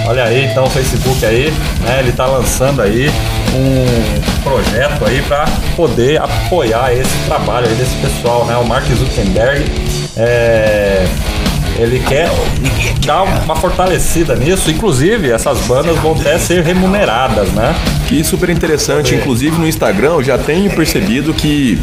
[0.05, 3.09] Olha aí, então o Facebook aí, né, ele tá lançando aí
[3.53, 5.45] um projeto aí para
[5.75, 8.55] poder apoiar esse trabalho aí desse pessoal, né?
[8.57, 9.65] O Mark Zuckerberg
[10.17, 11.07] é,
[11.77, 12.29] ele quer
[13.05, 17.75] dar uma fortalecida nisso, inclusive essas bandas vão até ser remuneradas, né?
[18.07, 19.15] Que super interessante.
[19.15, 21.79] Inclusive no Instagram eu já tenho percebido que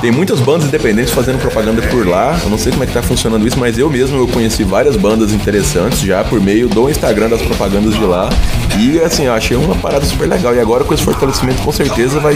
[0.00, 2.38] tem muitas bandas independentes fazendo propaganda por lá.
[2.42, 4.96] Eu não sei como é que tá funcionando isso, mas eu mesmo eu conheci várias
[4.96, 8.28] bandas interessantes já por meio do Instagram das propagandas de lá.
[8.76, 10.54] E assim, eu achei uma parada super legal.
[10.54, 12.34] E agora com esse fortalecimento com certeza vai,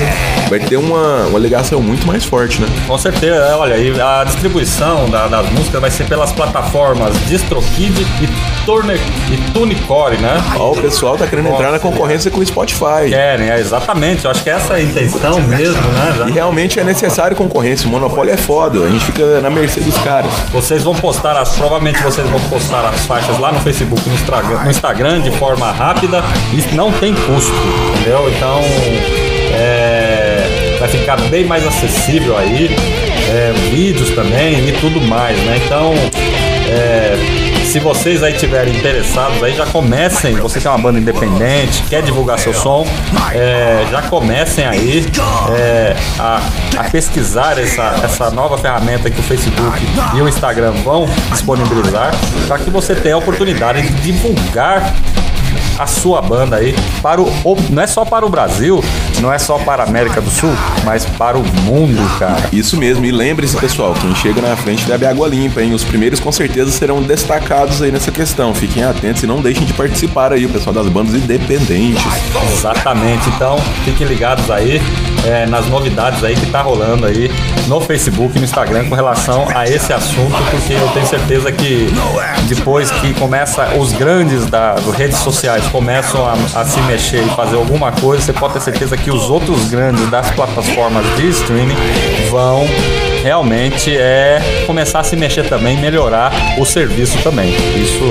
[0.48, 2.68] vai ter uma, uma ligação muito mais forte, né?
[2.86, 8.00] Com certeza, é, olha, e a distribuição da- das músicas vai ser pelas plataformas DistroKid
[8.20, 8.98] e, Turner,
[9.30, 10.42] e Tunecore, né?
[10.58, 13.08] Ó, o pessoal tá querendo entrar na concorrência com o Spotify.
[13.08, 16.14] Querem, é, exatamente, eu acho que essa é a intenção mesmo, né?
[16.18, 17.86] Já- E realmente é necessário concorrência.
[17.88, 18.80] O monopólio é foda.
[18.84, 20.30] A gente fica na mercê dos caras.
[20.52, 24.58] Vocês vão postar as, provavelmente vocês vão postar as faixas lá no Facebook, no Instagram,
[24.64, 26.22] no Instagram de forma rápida
[26.52, 27.52] e não tem custo,
[27.94, 28.30] entendeu?
[28.34, 28.60] Então
[29.54, 32.74] é, vai ficar bem mais acessível aí,
[33.28, 35.60] é, vídeos também e tudo mais, né?
[35.64, 35.94] Então
[36.68, 41.82] é, se vocês aí tiverem interessados aí já comecem, você que é uma banda independente,
[41.88, 42.86] quer divulgar seu som,
[43.32, 45.06] é, já comecem aí
[45.56, 46.42] é, a,
[46.76, 49.80] a pesquisar essa, essa nova ferramenta que o Facebook
[50.14, 52.14] e o Instagram vão disponibilizar
[52.46, 54.94] para que você tenha a oportunidade de divulgar
[55.78, 57.30] a sua banda aí para o,
[57.70, 58.82] não é só para o Brasil,
[59.20, 60.52] não é só para a América do Sul,
[60.84, 62.48] mas para o mundo, cara.
[62.52, 65.72] Isso mesmo, e lembre-se, pessoal, quem chega na frente bebe água limpa, hein?
[65.72, 68.54] Os primeiros com certeza serão destacados aí nessa questão.
[68.54, 72.02] Fiquem atentos e não deixem de participar aí, o pessoal das bandas independentes.
[72.52, 73.28] Exatamente.
[73.30, 74.80] Então, fiquem ligados aí
[75.24, 77.30] é, nas novidades aí que tá rolando aí
[77.66, 81.88] no Facebook e no Instagram com relação a esse assunto, porque eu tenho certeza que
[82.48, 87.56] depois que começa os grandes das redes sociais começam a, a se mexer e fazer
[87.56, 91.76] alguma coisa, você pode ter certeza que os outros grandes das plataformas de streaming
[92.30, 92.66] vão
[93.22, 97.50] realmente é começar a se mexer também, melhorar o serviço também.
[97.50, 98.02] Isso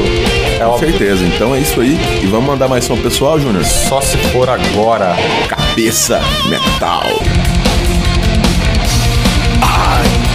[0.56, 0.90] é Com óbvio.
[0.90, 1.26] certeza.
[1.26, 2.00] Então é isso aí.
[2.24, 3.66] E vamos mandar mais som pessoal, Júnior?
[3.66, 5.16] Só se for agora.
[5.72, 6.20] Cabeça
[6.50, 7.08] Metal.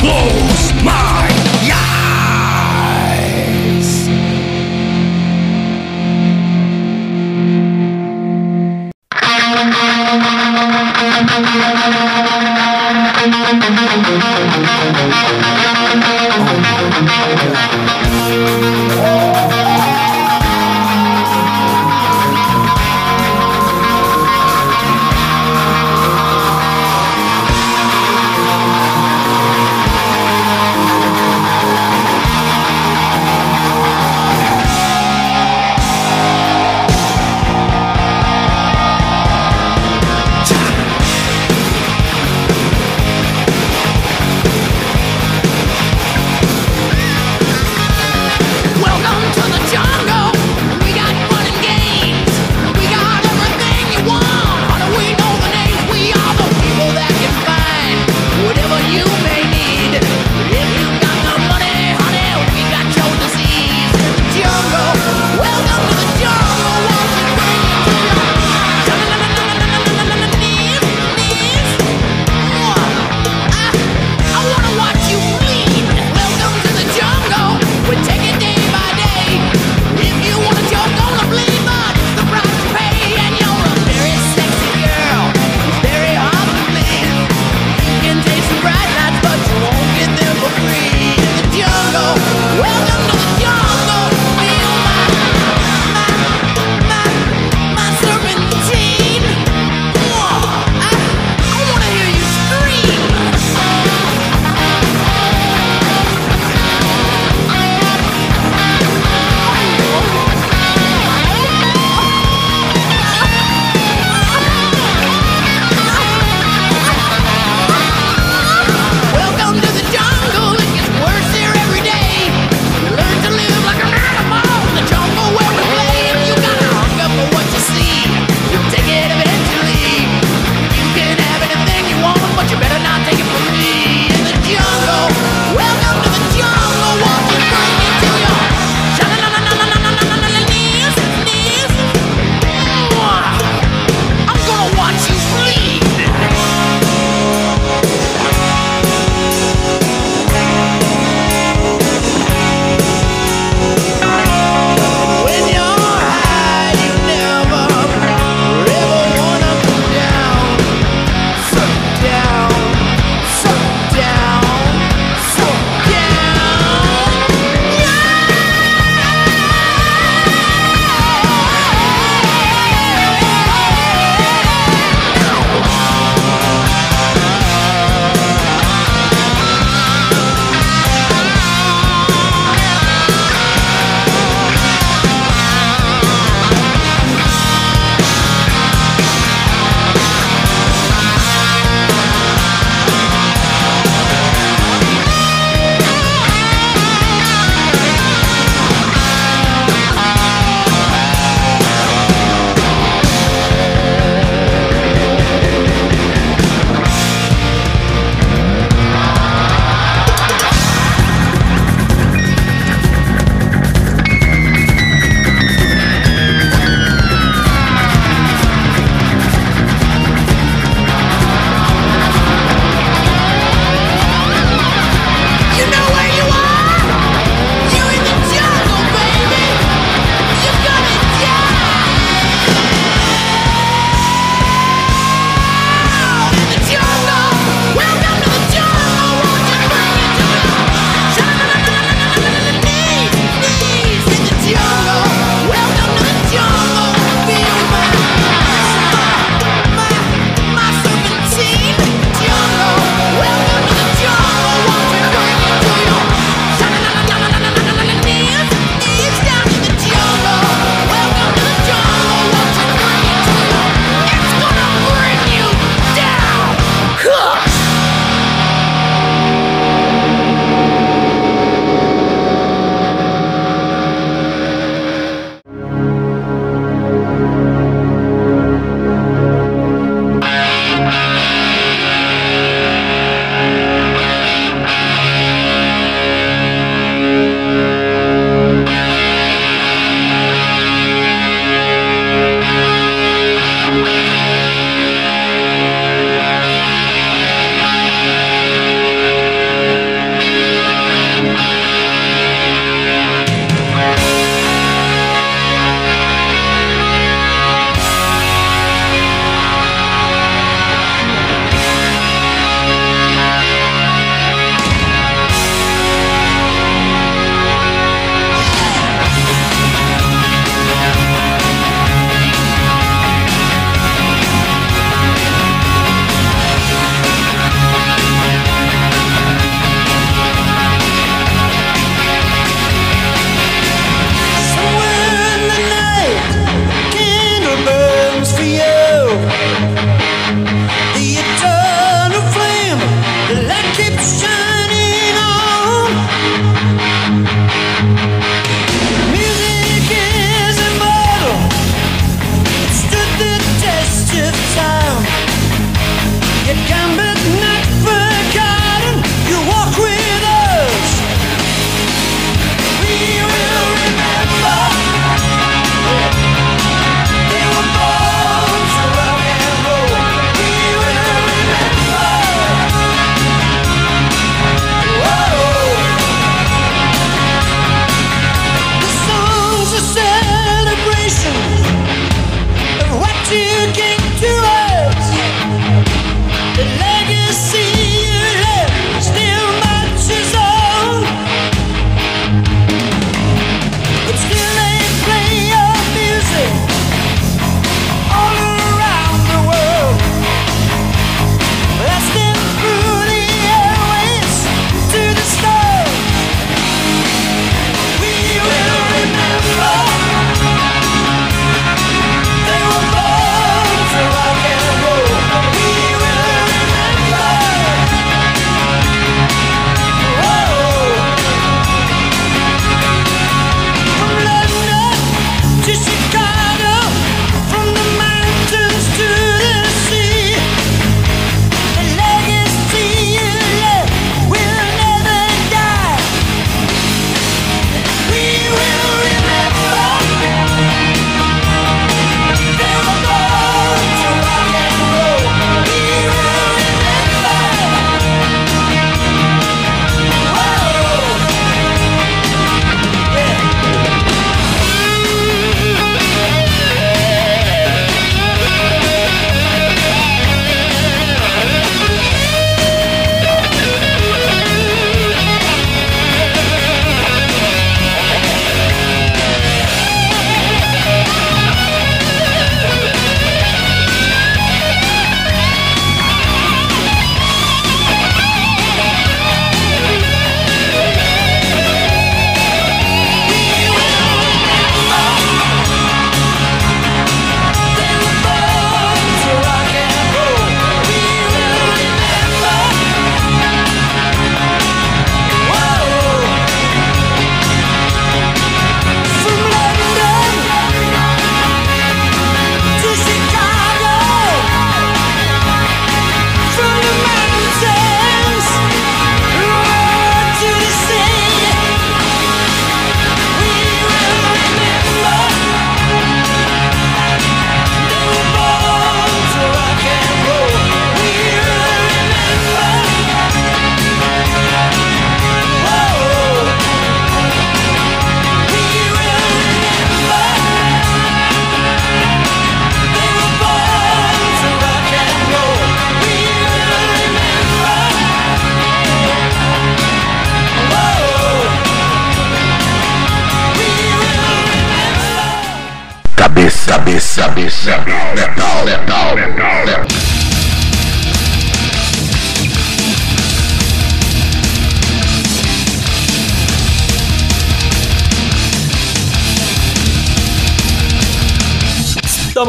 [0.00, 1.35] Close my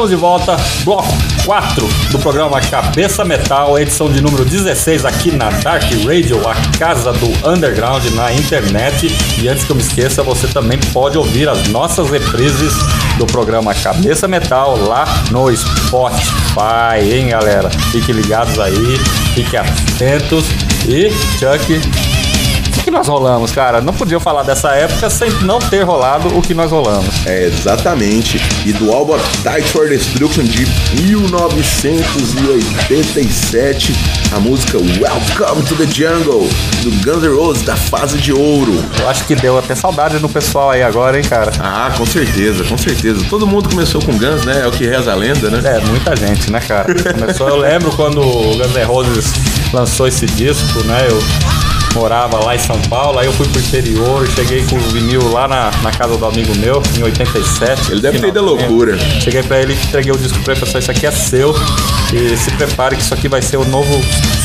[0.08, 1.12] Estamos de volta, bloco
[1.44, 7.12] 4 do programa Cabeça Metal, edição de número 16 aqui na Dark Radio, a casa
[7.12, 9.08] do underground na internet.
[9.38, 12.72] E antes que eu me esqueça, você também pode ouvir as nossas reprises
[13.18, 17.68] do programa Cabeça Metal lá no Spotify, hein, galera?
[17.92, 18.98] Fiquem ligados aí,
[19.34, 20.46] fiquem atentos.
[20.88, 21.80] E, Chuck,
[22.88, 23.82] que nós rolamos, cara?
[23.82, 27.26] Não podia falar dessa época sem não ter rolado o que nós rolamos.
[27.26, 28.40] É, exatamente.
[28.64, 30.66] E do álbum Appetite for Destruction de
[31.02, 33.94] 1987,
[34.34, 36.48] a música Welcome to the Jungle,
[36.82, 38.82] do Guns N' Roses, da fase de ouro.
[38.98, 41.52] Eu acho que deu até saudade no pessoal aí agora, hein, cara?
[41.60, 43.22] Ah, com certeza, com certeza.
[43.28, 44.62] Todo mundo começou com Guns, né?
[44.64, 45.76] É o que reza a lenda, né?
[45.76, 46.88] É, muita gente, né, cara?
[47.12, 49.30] Começou, eu lembro quando o Guns N' Roses
[49.74, 51.06] lançou esse disco, né?
[51.10, 51.18] Eu
[51.94, 55.48] morava lá em São Paulo, aí eu fui pro interior, cheguei com o vinil lá
[55.48, 57.92] na, na casa do amigo meu, em 87.
[57.92, 58.98] Ele deve ter ido loucura.
[59.20, 61.54] Cheguei pra ele, entreguei o disco pra ele, falei, isso aqui é seu.
[62.12, 64.00] E se prepare que isso aqui vai ser o novo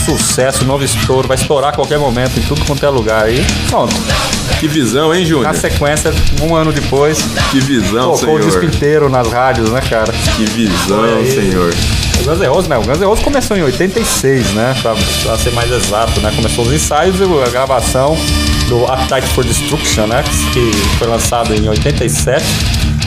[0.05, 3.31] sucesso, o novo estouro, vai estourar a qualquer momento, em tudo quanto é lugar.
[3.31, 3.95] E pronto.
[4.59, 5.55] Que visão, hein, Na Júnior?
[5.55, 7.21] sequência, um ano depois,
[7.51, 8.73] Que visão, tocou o disco senhor.
[8.75, 10.11] inteiro nas rádios, né, cara?
[10.37, 11.31] Que visão, aí.
[11.31, 11.73] senhor.
[12.23, 12.77] O Guns N' Roses, né?
[12.77, 14.73] O Guns N' Roses começou em 86, né?
[14.81, 16.31] Pra, pra ser mais exato, né?
[16.33, 18.17] Começou os ensaios e a gravação
[18.69, 20.23] do Appetite for Destruction, né?
[20.53, 22.45] Que foi lançado em 87.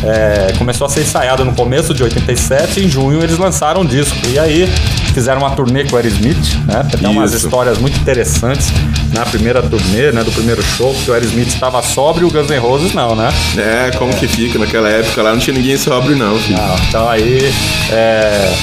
[0.05, 4.15] É, começou a ser ensaiado no começo de 87 em junho eles lançaram o disco.
[4.29, 4.69] E aí
[5.15, 6.87] fizeram uma turnê com o Aerosmith, né?
[7.01, 7.47] Tem umas Isso.
[7.47, 8.71] histórias muito interessantes
[9.15, 10.23] na primeira turnê, né?
[10.23, 13.31] Do primeiro show, que o Aerosmith estava sóbrio e o Guns N' Roses não, né?
[13.57, 15.33] É, como que fica naquela época lá?
[15.33, 16.59] Não tinha ninguém sóbrio, não, filho.
[16.59, 17.51] Não, então aí
[17.91, 18.55] é,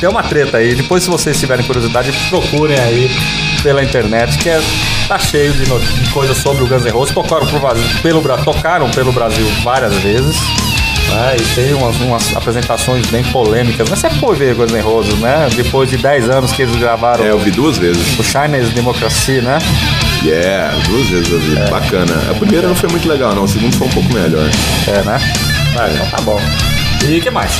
[0.00, 0.74] tem uma treta aí.
[0.74, 3.10] Depois, se vocês tiverem curiosidade, procurem aí
[3.62, 4.60] pela internet, que é,
[5.06, 7.14] tá cheio de, de coisas sobre o Guns N' Roses.
[7.14, 10.36] Tocaram, pro Brasil, pelo, tocaram pelo Brasil várias vezes.
[11.10, 13.88] né, e tem umas, umas apresentações bem polêmicas.
[13.90, 15.48] Mas você pode ver Guns N' Roses, né?
[15.54, 18.18] Depois de 10 anos que eles gravaram É, eu vi duas vezes.
[18.18, 19.58] o Chinese Democracy, né?
[20.24, 21.56] Yeah, duas vezes eu vi.
[21.70, 22.14] Bacana.
[22.30, 23.44] A primeira não foi muito legal, não.
[23.44, 24.48] A segunda foi um pouco melhor.
[24.86, 25.18] É, né?
[25.78, 26.40] Ah, então tá bom.
[27.08, 27.52] E o que mais?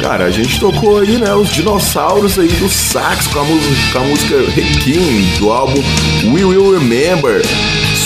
[0.00, 3.98] Cara, a gente tocou aí, né, os dinossauros aí do sax com a, música, com
[3.98, 5.80] a música Requiem do álbum
[6.32, 7.42] We Will Remember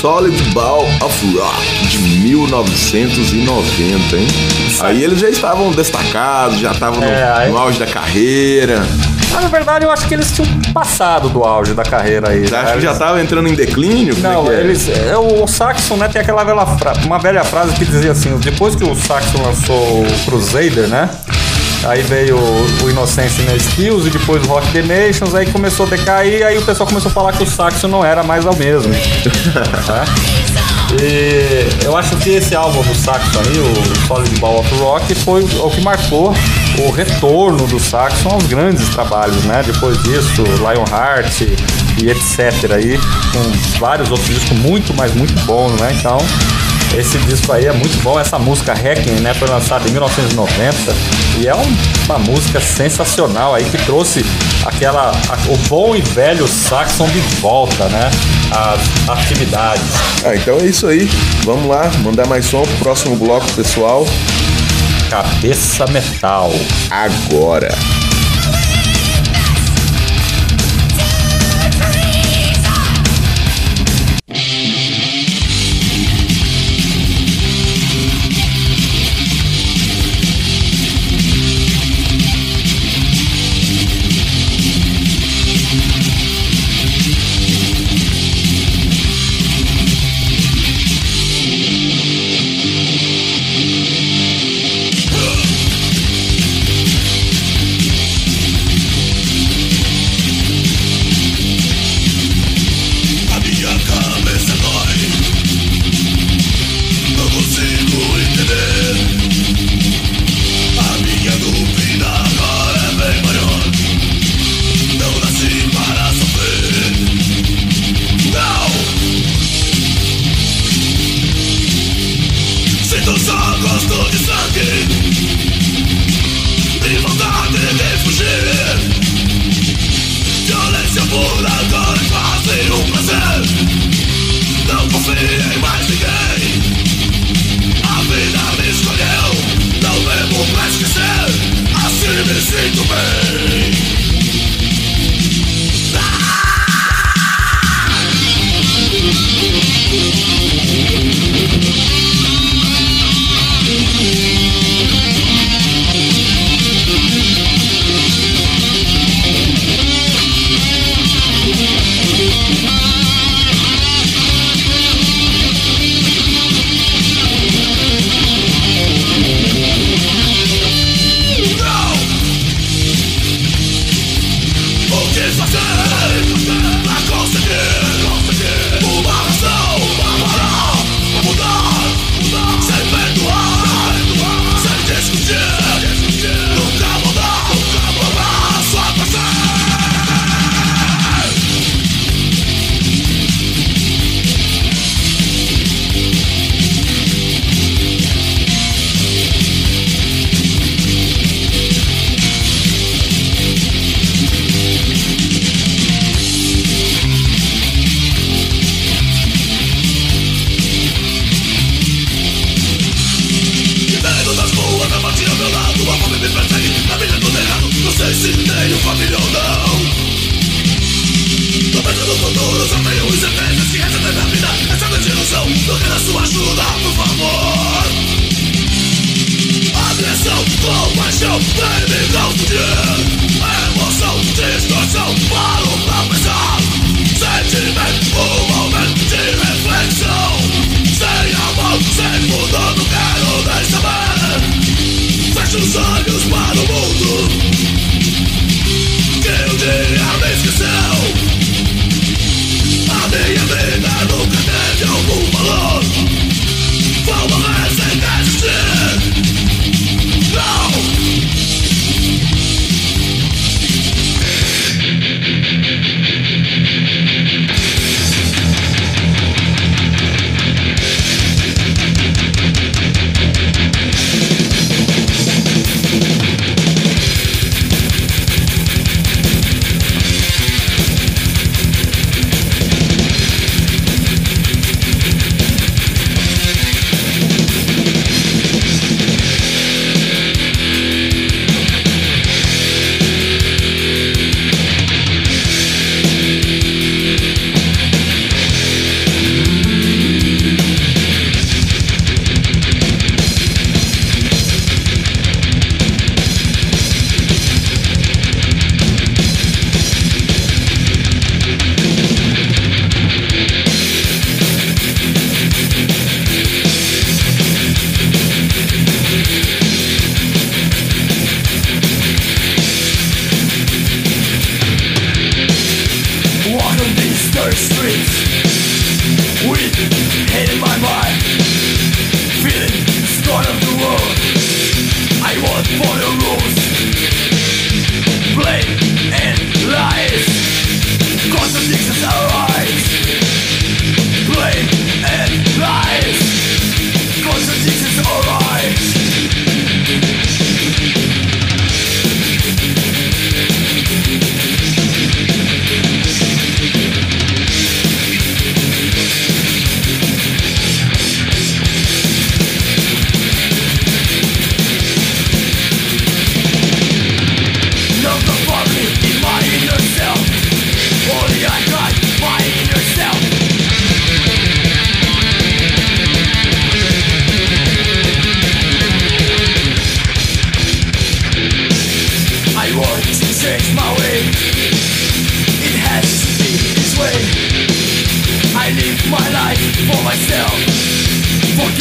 [0.01, 4.27] Solid Ball of Rock de 1990, hein?
[4.81, 8.85] Aí eles já estavam destacados, já estavam no, É, aí- no auge da carreira.
[9.33, 12.47] Mas, na verdade, eu acho que eles tinham passado do auge da carreira aí.
[12.47, 12.73] Você acha né?
[12.75, 14.15] que já Eles- estava entrando em declínio?
[14.15, 14.61] Como Não, é é?
[14.61, 14.89] eles.
[14.89, 18.77] é, O Saxon, né, tem aquela velha fra- uma velha frase que dizia assim: depois
[18.77, 21.09] que o Saxon lançou o Crusader, né?
[21.86, 25.86] Aí veio o, o Innocence in Skills e depois o Rock the Nations, aí começou
[25.86, 28.52] a decair, aí o pessoal começou a falar que o Saxon não era mais o
[28.56, 28.90] mesmo.
[28.93, 30.05] né?
[31.01, 35.43] E eu acho que esse álbum do Saxon aí, o Solid Ball of Rock, foi
[35.43, 36.35] o que marcou
[36.78, 39.62] o retorno do Saxon aos grandes trabalhos, né?
[39.65, 41.43] Depois disso, Lionheart
[42.02, 42.73] e etc.
[42.73, 42.98] aí,
[43.32, 45.94] com vários outros discos muito, mas muito bons, né?
[45.98, 46.19] Então,
[46.97, 48.19] esse disco aí é muito bom.
[48.19, 50.94] Essa música Requiem, né, foi lançada em 1990
[51.40, 54.24] e é um- uma música sensacional aí que trouxe
[54.65, 58.11] aquela a- o bom e velho Saxon de volta, né?
[58.51, 59.82] Às atividades.
[60.24, 61.09] Ah, então é isso aí.
[61.44, 64.06] Vamos lá, mandar mais som pro próximo bloco, pessoal.
[65.11, 66.52] Cabeça Metal.
[66.90, 67.69] Agora.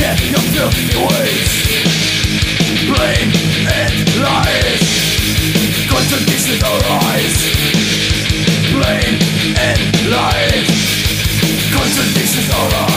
[0.03, 1.63] get your filthy ways
[2.91, 3.31] Blame
[3.79, 4.83] and lies.
[5.87, 7.39] Contradictions arise.
[8.73, 9.17] Blame
[9.67, 9.79] and
[10.11, 10.67] lies.
[11.71, 12.92] Contradictions arise.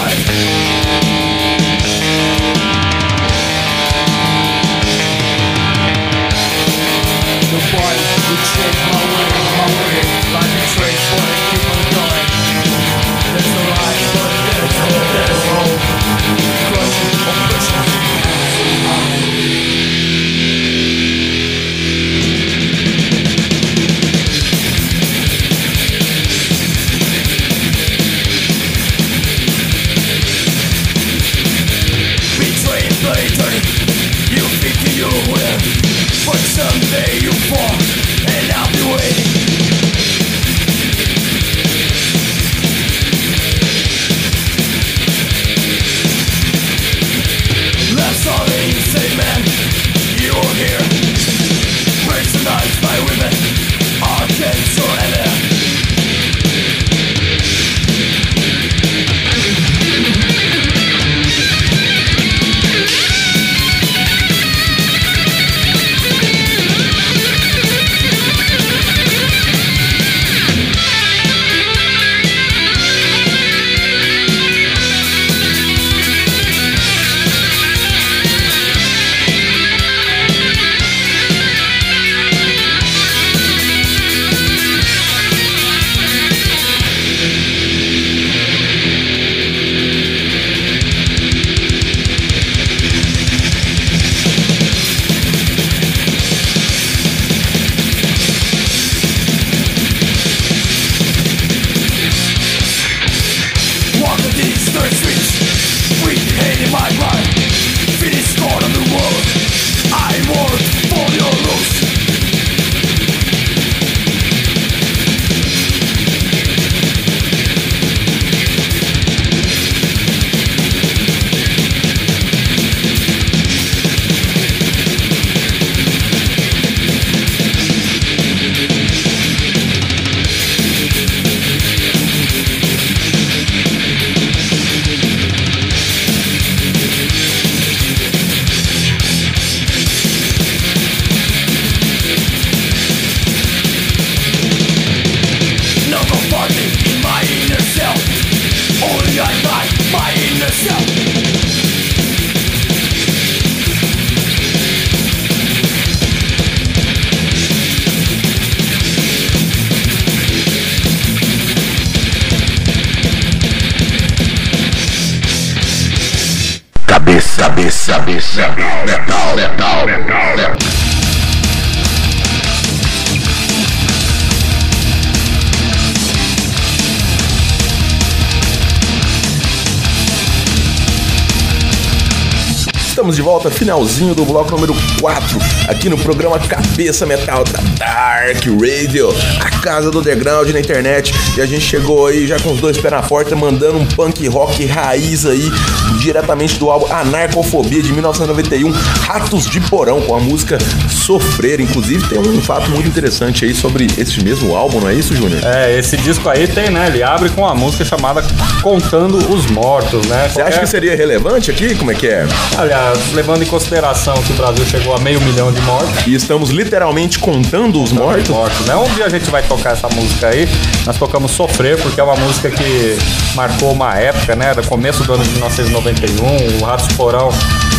[183.97, 189.09] Finalzinho do bloco número 4, aqui no programa Cabeça Metal da Dark Radio,
[189.41, 191.15] a casa do underground na internet.
[191.37, 194.27] E a gente chegou aí já com os dois pés na porta, mandando um punk
[194.29, 195.51] rock raiz aí,
[195.99, 200.59] diretamente do álbum Anarcofobia de 1991, Ratos de Porão, com a música
[200.91, 201.61] Sofrer.
[201.61, 205.41] Inclusive, tem um fato muito interessante aí sobre esse mesmo álbum, não é isso, Júnior?
[205.43, 206.89] É, esse disco aí tem, né?
[206.89, 208.23] Ele abre com a música chamada
[208.67, 210.29] Contando os Mortos, né?
[210.29, 211.77] Você acha que seria relevante aqui?
[211.77, 212.27] Como é que é?
[212.59, 216.05] Aliás, levando em consideração que o Brasil chegou a meio milhão de mortos.
[216.05, 218.29] E estamos literalmente contando os mortos?
[218.29, 218.75] Mortos, né?
[218.75, 220.49] Um dia a gente vai tocar essa música aí.
[220.85, 222.99] Nós tocamos Sofrer, porque é uma música que
[223.37, 224.53] marcou uma época, né?
[224.53, 226.59] Do começo do ano de 1991.
[226.61, 227.29] O Ratos Porão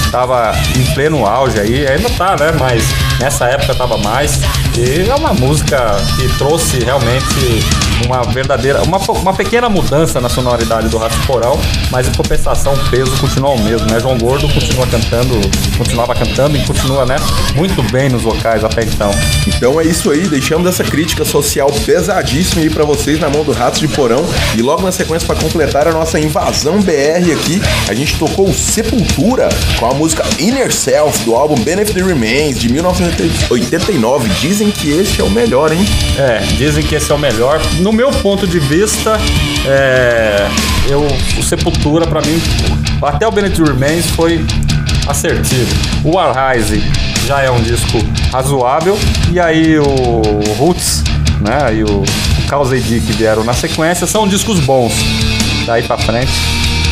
[0.10, 1.86] tava em pleno auge aí.
[1.86, 2.54] Ainda tá, né?
[2.58, 2.82] Mas
[3.20, 4.40] nessa época tava mais.
[4.78, 7.60] E é uma música que trouxe realmente
[8.06, 11.60] uma verdadeira, uma, uma pequena mudança na sonoridade do Ratos de Porão,
[11.92, 14.00] mas em compensação o peso continua o mesmo, né?
[14.00, 15.40] João Gordo continua cantando,
[15.78, 17.16] continuava cantando e continua, né?
[17.56, 19.12] Muito bem nos vocais até então.
[19.48, 23.52] Então é isso aí, deixamos essa crítica social pesadíssima aí pra vocês na mão do
[23.52, 24.26] Ratos de Porão.
[24.56, 28.54] E logo na sequência, pra completar a nossa invasão BR aqui, a gente tocou o
[28.54, 29.50] Sepultura
[29.80, 34.30] com a música Inner Self do álbum Benefit Remains de 1989.
[34.40, 35.86] Dizem que esse é o melhor, hein?
[36.18, 37.60] É, dizem que esse é o melhor.
[37.88, 39.18] No meu ponto de vista,
[39.66, 40.46] é,
[40.90, 41.08] eu,
[41.40, 42.38] o Sepultura, pra mim,
[43.02, 44.46] até o Benedict Remains foi
[45.08, 45.74] assertivo.
[46.04, 46.84] O Arrise
[47.26, 47.98] já é um disco
[48.30, 49.00] razoável.
[49.32, 50.22] E aí o
[50.58, 51.02] Roots,
[51.40, 52.04] né, e o,
[52.50, 54.92] Cause AD que vieram na sequência são discos bons.
[55.66, 56.34] Daí pra frente,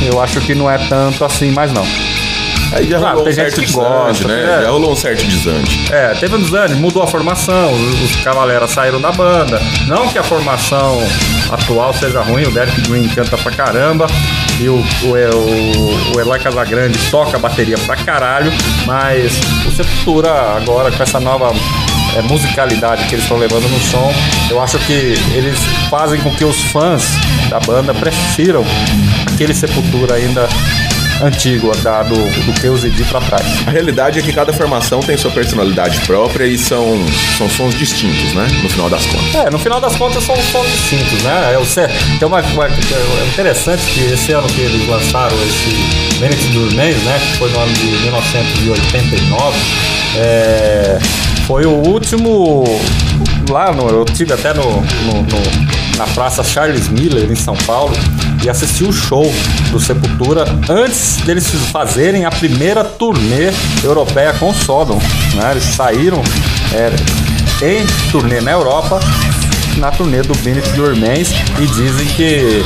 [0.01, 1.85] eu acho que não é tanto assim mais não.
[2.75, 4.43] Aí já rolou tem um certo desânimo, né?
[4.43, 4.61] é.
[4.63, 5.65] Já rolou um certo desânimo.
[5.89, 9.61] É, teve um desânimo, mudou a formação, os, os cavaleiros saíram da banda.
[9.87, 11.01] Não que a formação
[11.49, 14.07] atual seja ruim, o Derek Green canta pra caramba
[14.59, 18.51] e o, o, é, o, o Eloy Casagrande toca a bateria pra caralho,
[18.85, 21.53] mas o Sepultura agora com essa nova
[22.17, 24.13] é, musicalidade que eles estão levando no som,
[24.49, 25.57] eu acho que eles
[25.89, 27.03] fazem com que os fãs
[27.49, 28.65] da banda prefiram
[29.33, 30.49] aquele Sepultura ainda
[31.23, 33.43] antigo, da, do, do que os Edi pra trás.
[33.67, 36.85] A realidade é que cada formação tem sua personalidade própria e são,
[37.37, 38.47] são sons distintos, né?
[38.63, 39.35] No final das contas.
[39.35, 41.53] É, no final das contas são sons distintos, né?
[41.53, 41.65] É, o
[42.19, 47.19] tem uma, uma- é interessante que esse ano que eles lançaram esse Benedict Remains, né?
[47.19, 49.57] Que foi no ano de 1989,
[50.17, 50.97] é,
[51.47, 52.63] foi o último.
[53.49, 57.93] Lá no, eu tive até no, no- no- na Praça Charles Miller, em São Paulo,
[58.43, 59.25] e assisti o show
[59.71, 63.51] do Sepultura antes deles fazerem a primeira turnê
[63.83, 64.99] europeia com Sodom.
[65.33, 65.51] Né?
[65.51, 66.21] Eles saíram
[66.73, 66.91] é,
[67.65, 68.99] em turnê na Europa,
[69.77, 72.63] na turnê do Benefit Remains, e dizem que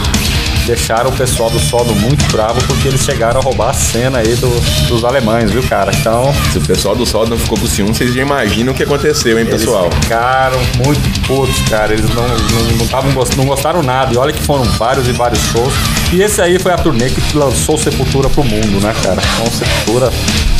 [0.69, 4.35] deixaram o pessoal do Sodom muito bravo porque eles chegaram a roubar a cena aí
[4.35, 5.91] do- dos alemães, viu, cara?
[5.95, 8.83] Então, Se o pessoal do Sol não ficou com ciúme, vocês já imaginam o que
[8.83, 9.85] aconteceu, hein, pessoal?
[9.85, 11.93] Eles ficaram muito putos, cara.
[11.93, 14.13] Eles não, não, não, tavam não gostaram nada.
[14.13, 15.73] E olha que foram vários e vários shows.
[16.13, 19.19] E esse aí foi a turnê que lançou Sepultura pro mundo, né, cara?
[19.33, 20.09] Então, Sepultura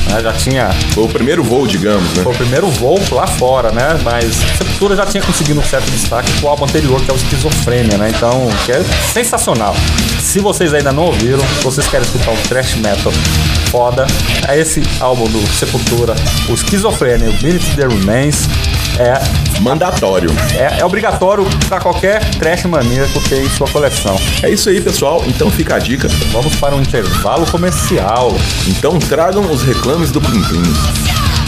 [0.09, 0.69] né, já tinha.
[0.93, 2.23] Foi o primeiro voo, digamos, né?
[2.23, 3.99] Foi o primeiro voo lá fora, né?
[4.03, 7.17] Mas Sepultura já tinha conseguido um certo destaque com o álbum anterior, que é o
[7.17, 8.11] Esquizofrênia, né?
[8.15, 8.83] Então, que é
[9.13, 9.75] sensacional.
[10.19, 13.11] Se vocês ainda não ouviram, vocês querem escutar um thrash metal
[13.69, 14.05] foda,
[14.47, 16.15] é esse álbum do Sepultura,
[16.49, 18.47] o Esquizofrênia, o Minute The Remains.
[18.97, 20.29] É, Mandatório.
[20.57, 24.19] é, é obrigatório para qualquer trash maníaco ter em sua coleção.
[24.43, 25.23] É isso aí, pessoal.
[25.25, 26.09] Então fica a dica.
[26.33, 28.35] Vamos para um intervalo comercial.
[28.67, 30.73] Então tragam os reclames do Plim Plim.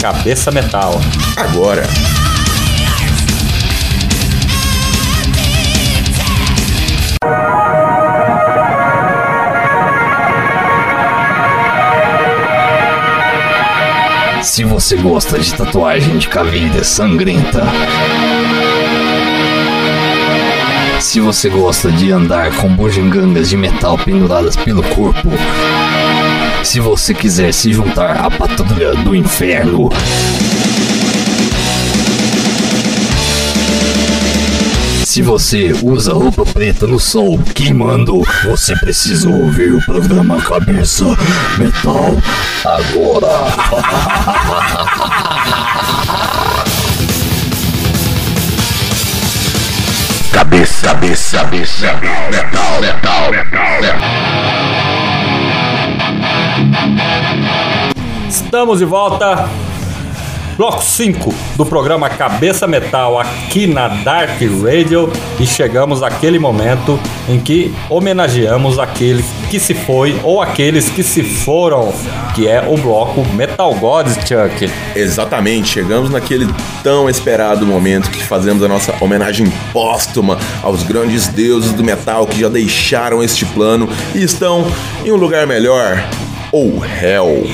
[0.00, 0.98] Cabeça Metal.
[1.36, 1.82] Agora.
[14.52, 17.64] Se você gosta de tatuagem de caveira sangrenta.
[21.00, 25.30] Se você gosta de andar com bugigangas de metal penduradas pelo corpo.
[26.62, 29.88] Se você quiser se juntar à patrulha do inferno.
[35.12, 41.04] Se você usa roupa preta no sol queimando, você precisa ouvir o programa Cabeça
[41.58, 42.16] Metal
[42.64, 43.28] agora.
[50.32, 53.30] Cabeça, cabeça, cabeça, metal, metal, metal,
[53.82, 53.98] metal.
[58.30, 59.71] Estamos de volta.
[60.62, 67.40] Bloco 5 do programa Cabeça Metal aqui na Dark Radio e chegamos àquele momento em
[67.40, 71.92] que homenageamos aquele que se foi ou aqueles que se foram,
[72.32, 74.70] que é o bloco Metal Gods, Chuck.
[74.94, 76.46] Exatamente, chegamos naquele
[76.84, 82.38] tão esperado momento que fazemos a nossa homenagem póstuma aos grandes deuses do metal que
[82.38, 84.64] já deixaram este plano e estão
[85.04, 86.00] em um lugar melhor,
[86.52, 87.50] ou Hell.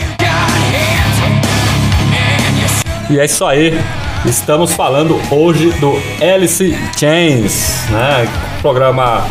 [3.10, 3.78] E é isso aí.
[4.26, 8.28] Estamos falando hoje do Alice Chains, né?
[8.60, 9.26] Programa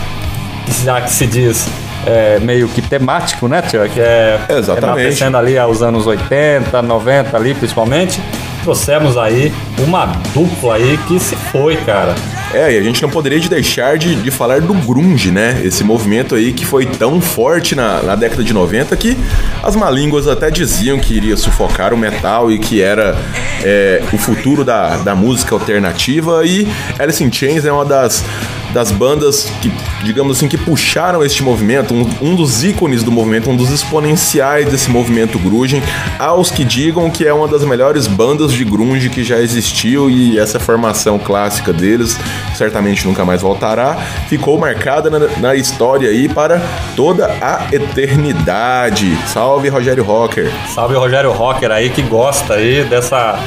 [0.83, 1.67] já que se diz
[2.05, 3.99] é, meio que temático, né, Chuck?
[3.99, 4.83] É, Exatamente.
[4.83, 8.19] enaltecendo ali aos anos 80, 90 ali principalmente.
[8.63, 12.15] Trouxemos aí uma dupla aí que se foi, cara.
[12.57, 15.61] É, e a gente não poderia de deixar de, de falar do grunge, né?
[15.63, 19.15] Esse movimento aí que foi tão forte na, na década de 90 que
[19.61, 23.15] as malínguas até diziam que iria sufocar o metal e que era
[23.63, 26.43] é, o futuro da, da música alternativa.
[26.47, 26.67] E
[26.97, 28.25] Alice in Chains é uma das,
[28.73, 29.71] das bandas que,
[30.03, 34.67] digamos assim, que puxaram este movimento, um, um dos ícones do movimento, um dos exponenciais
[34.67, 35.81] desse movimento grunge,
[36.17, 40.39] aos que digam que é uma das melhores bandas de grunge que já existiu e
[40.39, 42.17] essa formação clássica deles
[42.55, 43.95] certamente nunca mais voltará,
[44.27, 46.61] ficou marcada na, na história aí para
[46.95, 49.17] toda a eternidade.
[49.27, 50.51] Salve Rogério Rocker!
[50.73, 53.39] Salve Rogério Rocker aí que gosta aí dessa,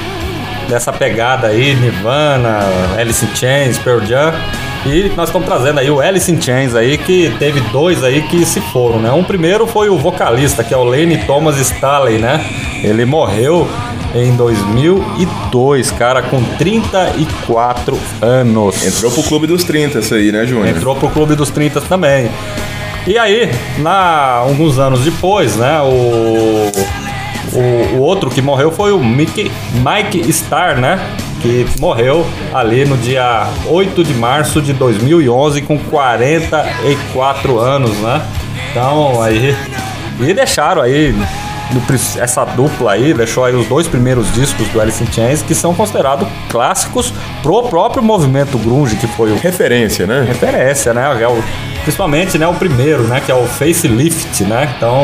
[0.68, 2.60] dessa pegada aí, Nirvana,
[2.98, 4.32] Alice in Chains, Pearl Jam.
[4.86, 8.46] E nós estamos trazendo aí o Alice in Chains aí, que teve dois aí que
[8.46, 9.12] se foram, né?
[9.12, 12.42] Um primeiro foi o vocalista, que é o Lane Thomas Staley, né?
[12.82, 13.68] Ele morreu
[14.14, 18.86] em 2002, cara, com 34 anos.
[18.86, 20.68] Entrou pro clube dos 30 isso aí, né, Júnior?
[20.68, 22.30] Entrou pro clube dos 30 também.
[23.06, 26.70] E aí, na, alguns anos depois, né, o,
[27.52, 30.98] o, o outro que morreu foi o Mickey, Mike Starr, né?
[31.40, 38.22] Que morreu ali no dia 8 de março de 2011 com 44 anos, né?
[38.70, 39.54] Então, aí...
[40.20, 41.14] E deixaram aí
[42.18, 45.72] essa dupla aí deixou aí os dois primeiros discos do Alice in Chains que são
[45.72, 50.24] considerados clássicos pro próprio movimento grunge que foi o Referência, né?
[50.26, 51.16] referência, né?
[51.22, 51.42] É o-
[51.84, 54.74] principalmente, né, o primeiro, né, que é o Facelift, né?
[54.76, 54.94] Então,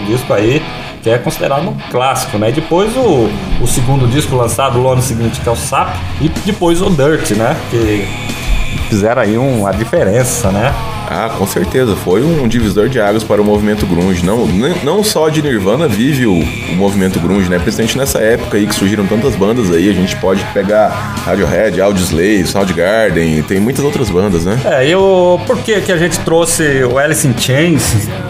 [0.00, 0.60] um disco aí
[1.04, 2.50] que é considerado um clássico, né?
[2.50, 3.28] Depois o,
[3.60, 7.32] o segundo disco lançado no ano seguinte, que é o Sap, e depois o Dirt,
[7.32, 7.54] né?
[7.70, 8.08] Que
[8.88, 10.74] fizeram aí uma diferença, né?
[11.08, 14.24] Ah, com certeza, foi um divisor de águas para o movimento grunge.
[14.24, 14.46] Não,
[14.82, 17.58] não só de Nirvana vive o, o movimento grunge, né?
[17.58, 20.88] Principalmente nessa época aí que surgiram tantas bandas aí, a gente pode pegar
[21.24, 24.58] Radiohead, Audioslave, Soundgarden, tem muitas outras bandas, né?
[24.64, 27.82] É, e o, por que, que a gente trouxe o Alice in Chains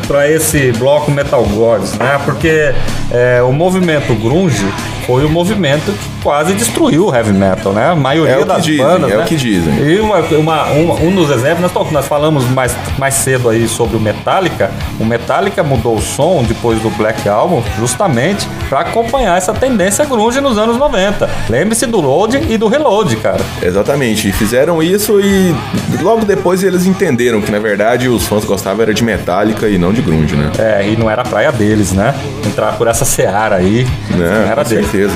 [0.07, 2.21] para esse bloco Metal Gods, né?
[2.25, 2.73] Porque
[3.11, 4.67] é, o movimento grunge
[5.07, 7.89] foi o movimento que quase destruiu o heavy metal, né?
[7.91, 9.25] A maioria É o das dizem, bandas, é o né?
[9.27, 9.75] que dizem.
[9.87, 12.64] E uma, uma- uma- um dos exemplos, nós, nós falamos mais,
[12.99, 14.71] mais cedo aí sobre o Metallica.
[15.01, 20.41] O Metallica mudou o som depois do Black Album justamente para acompanhar essa tendência grunge
[20.41, 21.29] nos anos 90.
[21.49, 23.41] Lembre-se do Load e do Reload, cara.
[23.63, 25.55] Exatamente, fizeram isso e
[26.03, 29.93] logo depois eles entenderam que na verdade os fãs gostavam era de Metallica e não
[29.93, 30.51] de grunge, né?
[30.59, 32.15] É, e não era a praia deles, né?
[32.47, 34.91] Entrar por essa seara aí, Né, não era com deles.
[34.91, 35.15] certeza.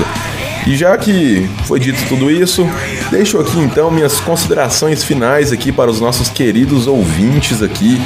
[0.67, 2.67] E já que foi dito tudo isso,
[3.09, 7.99] deixo aqui então minhas considerações finais aqui para os nossos queridos ouvintes aqui,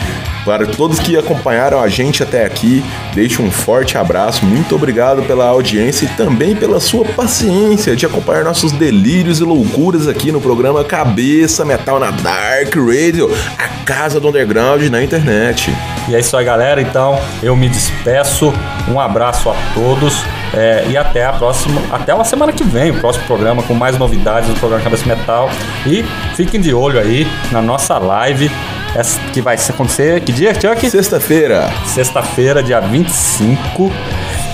[0.46, 2.84] para todos que acompanharam a gente até aqui.
[3.14, 8.44] Deixo um forte abraço, muito obrigado pela audiência e também pela sua paciência de acompanhar
[8.44, 14.30] nossos delírios e loucuras aqui no programa Cabeça Metal na Dark Radio, a casa do
[14.30, 15.74] underground na internet.
[16.08, 16.82] E é isso aí, galera.
[16.82, 18.54] Então, eu me despeço.
[18.90, 20.24] Um abraço a todos.
[20.54, 23.98] É, e até a próxima, até a semana que vem, o próximo programa com mais
[23.98, 25.50] novidades do programa Cabeça Metal.
[25.86, 26.04] E
[26.36, 28.52] fiquem de olho aí na nossa live,
[28.96, 30.22] essa que vai acontecer.
[30.22, 30.90] Que dia, Chuck?
[30.90, 33.92] Sexta-feira, Sexta-feira, dia 25.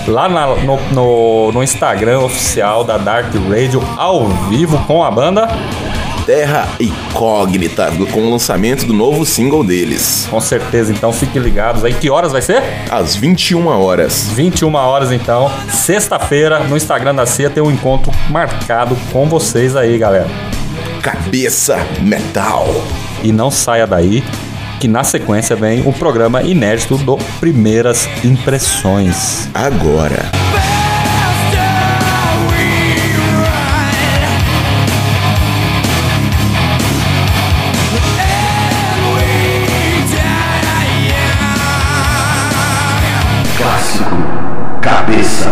[0.06, 5.48] Lá na- no, no, no Instagram oficial da Dark Radio, ao vivo com a banda.
[6.26, 10.28] Terra Incógnita, com o lançamento do novo single deles.
[10.30, 11.92] Com certeza, então fiquem ligados aí.
[11.92, 12.62] Que horas vai ser?
[12.90, 14.28] Às 21 horas.
[14.32, 19.98] 21 horas então, sexta-feira, no Instagram da CIA tem um encontro marcado com vocês aí,
[19.98, 20.28] galera.
[21.02, 22.68] Cabeça Metal.
[23.22, 24.22] E não saia daí,
[24.80, 29.46] que na sequência vem o programa inédito do Primeiras Impressões.
[29.52, 30.30] Agora.
[43.58, 44.16] Clássico
[44.80, 45.49] Cabeça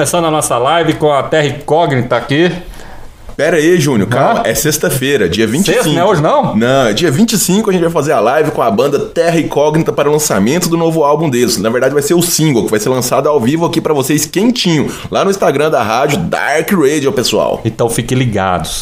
[0.00, 2.50] começando a nossa live com a Terra Incógnita aqui.
[3.36, 4.40] Pera aí, Júnior, calma.
[4.40, 4.42] Hã?
[4.46, 5.76] É sexta-feira, dia 25.
[5.76, 6.56] Sexta, não é hoje não?
[6.56, 9.92] Não, é dia 25 a gente vai fazer a live com a banda Terra Incógnita
[9.92, 11.58] para o lançamento do novo álbum deles.
[11.58, 14.24] Na verdade, vai ser o single, que vai ser lançado ao vivo aqui pra vocês
[14.24, 17.60] quentinho, lá no Instagram da rádio Dark Radio, pessoal.
[17.62, 18.80] Então fiquem ligados.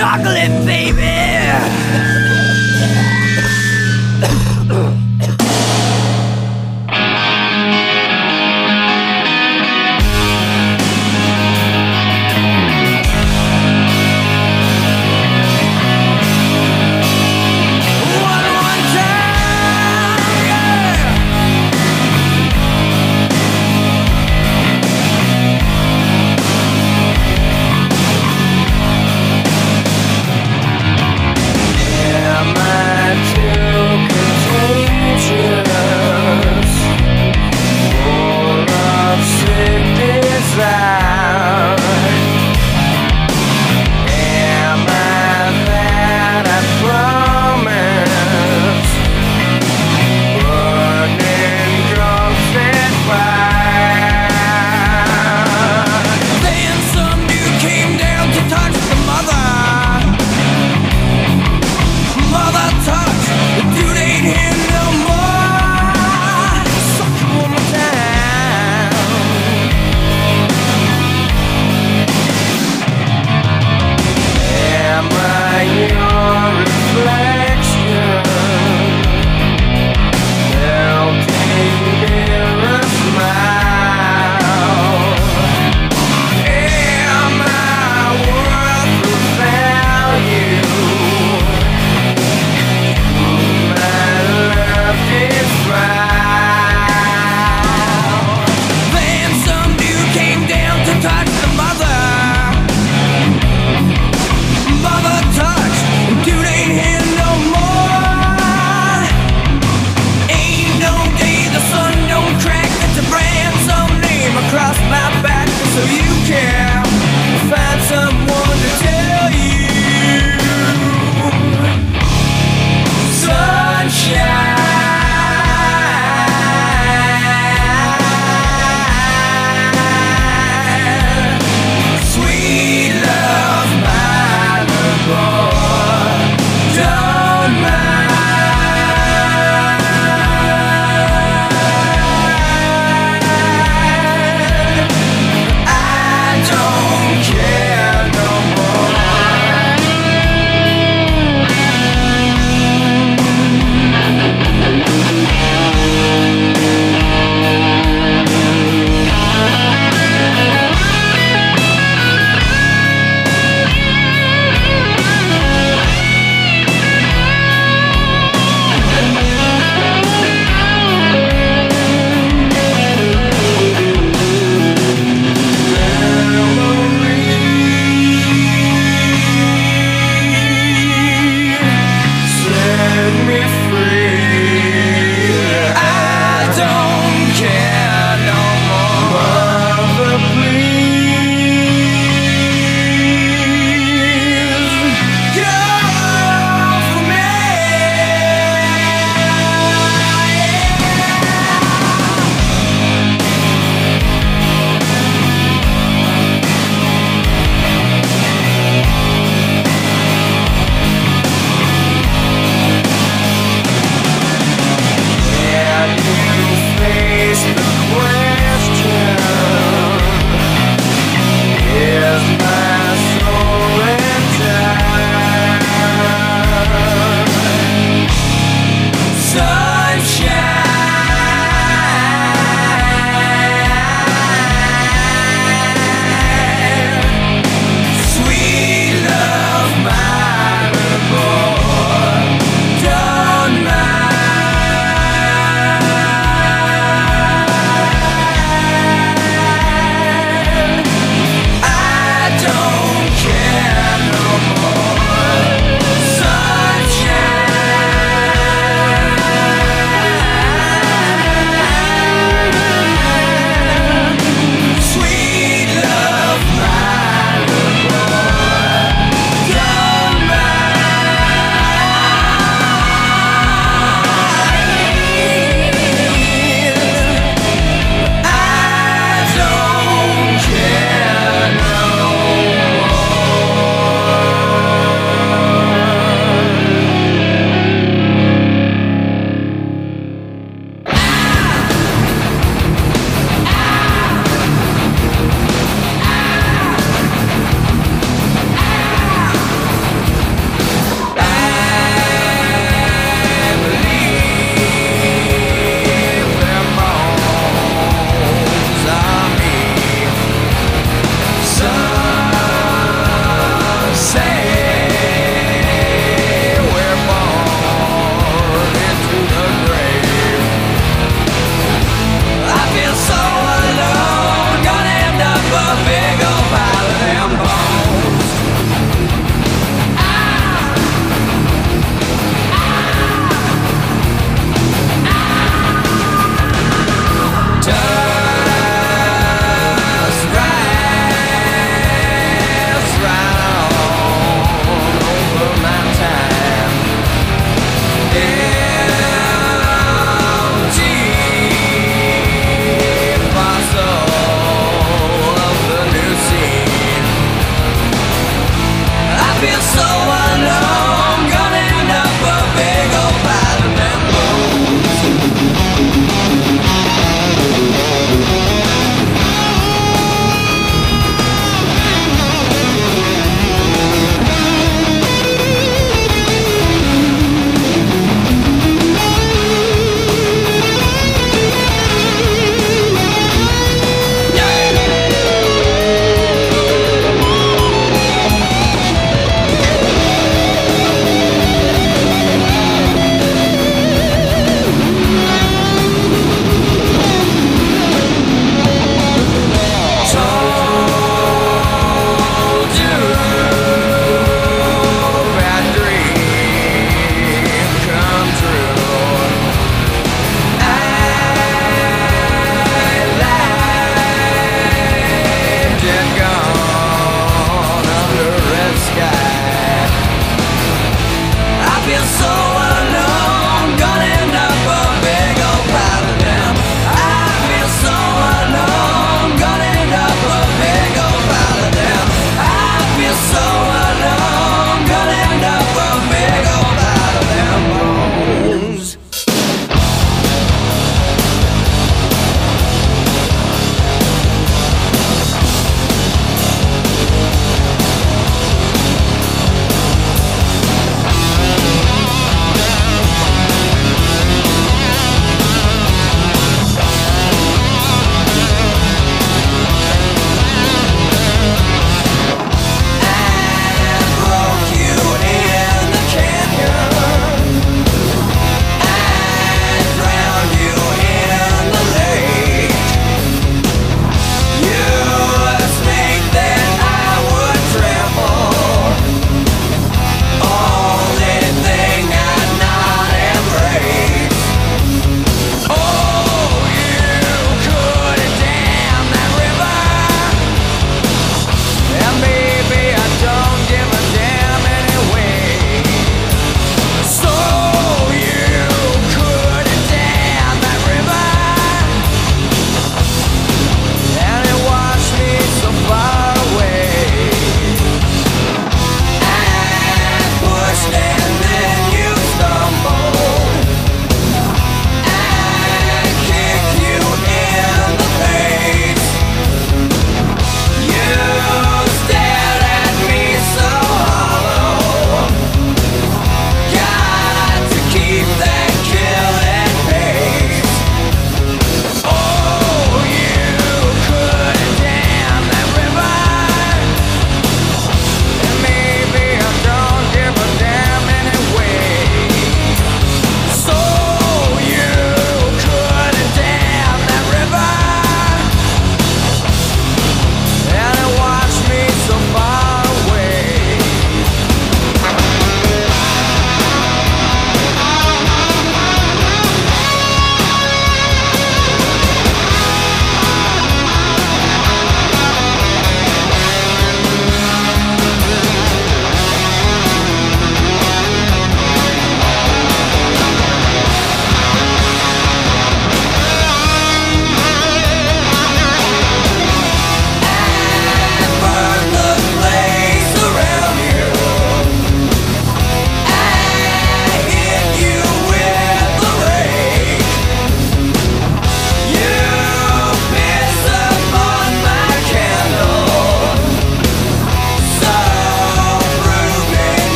[0.00, 1.19] chocolate, baby!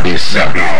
[0.00, 0.79] Cabeça, cabeça, cabeça, metal, metal, metal,